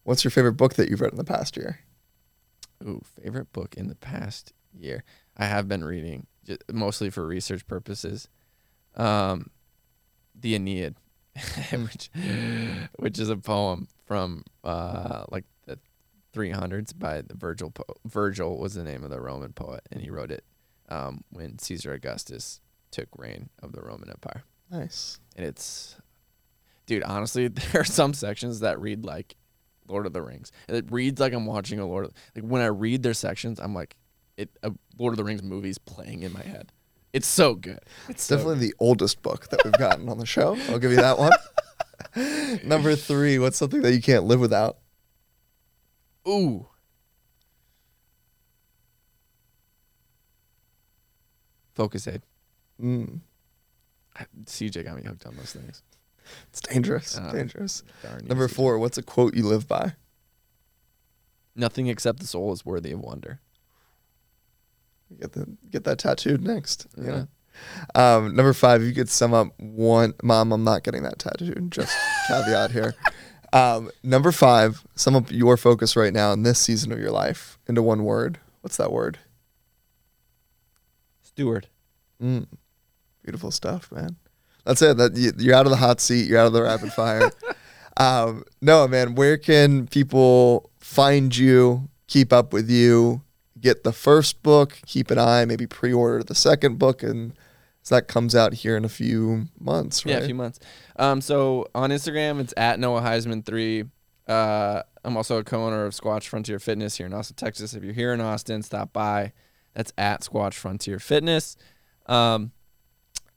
[0.04, 1.80] what's your favorite book that you've read in the past year?
[2.84, 5.02] Ooh, favorite book in the past year.
[5.36, 6.26] I have been reading
[6.72, 8.28] mostly for research purposes.
[8.94, 9.50] Um,
[10.34, 10.94] the Aeneid,
[11.72, 12.10] which
[12.98, 15.78] which is a poem from uh like the
[16.34, 17.70] 300s by the Virgil.
[17.70, 20.44] Po- Virgil was the name of the Roman poet, and he wrote it
[20.88, 22.60] um, when Caesar Augustus
[22.90, 24.44] took reign of the Roman Empire.
[24.70, 25.18] Nice.
[25.36, 25.96] And it's,
[26.86, 29.36] dude, honestly, there are some sections that read like
[29.88, 30.52] Lord of the Rings.
[30.68, 32.06] It reads like I'm watching a Lord.
[32.06, 33.96] Of, like when I read their sections, I'm like,
[34.36, 36.72] it a Lord of the Rings movie's playing in my head.
[37.12, 37.80] It's so good.
[38.08, 40.56] It's so Definitely the oldest book that we've gotten on the show.
[40.68, 41.32] I'll give you that one.
[42.64, 44.78] Number three, what's something that you can't live without?
[46.28, 46.66] Ooh.
[51.74, 52.22] Focus aid.
[52.82, 53.20] Mm,
[54.44, 55.82] CJ got me hooked on those things.
[56.48, 57.18] it's dangerous.
[57.18, 57.82] Uh, dangerous.
[58.24, 59.94] Number four, what's a quote you live by?
[61.54, 63.40] Nothing except the soul is worthy of wonder.
[65.20, 66.86] Get the get that tattooed next.
[66.96, 67.10] You Yeah.
[67.10, 67.28] know?
[67.94, 71.70] Um, number five, you could sum up one mom, I'm not getting that tattooed.
[71.70, 71.96] Just
[72.28, 72.94] caveat here.
[73.52, 77.58] Um, number five, sum up your focus right now in this season of your life
[77.66, 78.38] into one word.
[78.60, 79.18] What's that word?
[81.22, 81.68] Steward.
[82.22, 82.46] Mm,
[83.22, 84.16] beautiful stuff, man.
[84.64, 84.96] That's it.
[84.96, 86.28] That you, you're out of the hot seat.
[86.28, 87.30] You're out of the rapid fire.
[87.96, 89.14] um, no, man.
[89.14, 91.88] Where can people find you?
[92.08, 93.22] Keep up with you.
[93.66, 94.78] Get the first book.
[94.86, 95.44] Keep an eye.
[95.44, 97.32] Maybe pre-order the second book, and
[97.82, 100.12] so that comes out here in a few months, right?
[100.12, 100.60] Yeah, a few months.
[100.94, 103.82] Um, so on Instagram, it's at Noah Huisman three.
[104.28, 107.74] Uh, I'm also a co-owner of Squatch Frontier Fitness here in Austin, Texas.
[107.74, 109.32] If you're here in Austin, stop by.
[109.74, 111.56] That's at Squatch Frontier Fitness.
[112.06, 112.52] Um,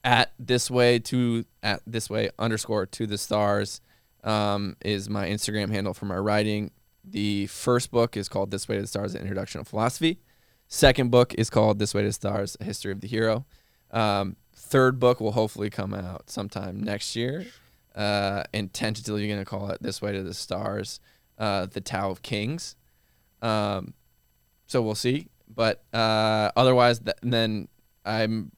[0.04, 3.82] at this way to at this way underscore to the stars
[4.24, 6.70] um, is my Instagram handle for my writing.
[7.04, 10.20] The first book is called This Way to the Stars: An Introduction to Philosophy.
[10.68, 13.46] Second book is called This Way to the Stars: A History of the Hero.
[13.92, 17.46] Um, third book will hopefully come out sometime next year,
[17.96, 21.00] uh, and tentatively going to call it This Way to the Stars:
[21.38, 22.76] uh, The Tao of Kings.
[23.42, 23.94] Um,
[24.68, 25.28] so we'll see.
[25.54, 27.68] But uh, otherwise, th- then
[28.06, 28.52] I'm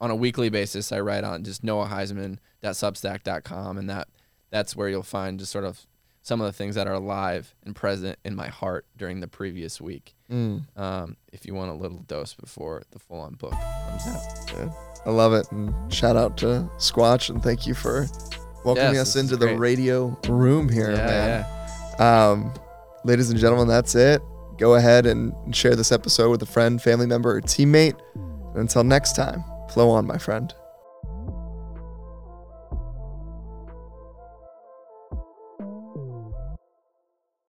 [0.00, 0.90] on a weekly basis.
[0.92, 4.08] I write on just noahhuisman.substack.com, and that
[4.50, 5.86] that's where you'll find just sort of
[6.22, 9.80] some of the things that are alive and present in my heart during the previous
[9.80, 10.14] week.
[10.30, 14.22] Mm, Um, if you want a little dose before the full-on book comes out.
[14.56, 14.72] yeah.
[15.06, 15.50] I love it.
[15.50, 18.06] And shout out to Squatch and thank you for
[18.64, 21.46] welcoming Yes, us into the radio room here, yeah, man.
[21.98, 22.28] yeah.
[22.30, 22.52] Um,
[23.04, 24.20] ladies and gentlemen, that's it.
[24.58, 27.98] Go ahead and share this episode with a friend, family member, or teammate.
[28.14, 30.52] And until next time, flow on, my friend.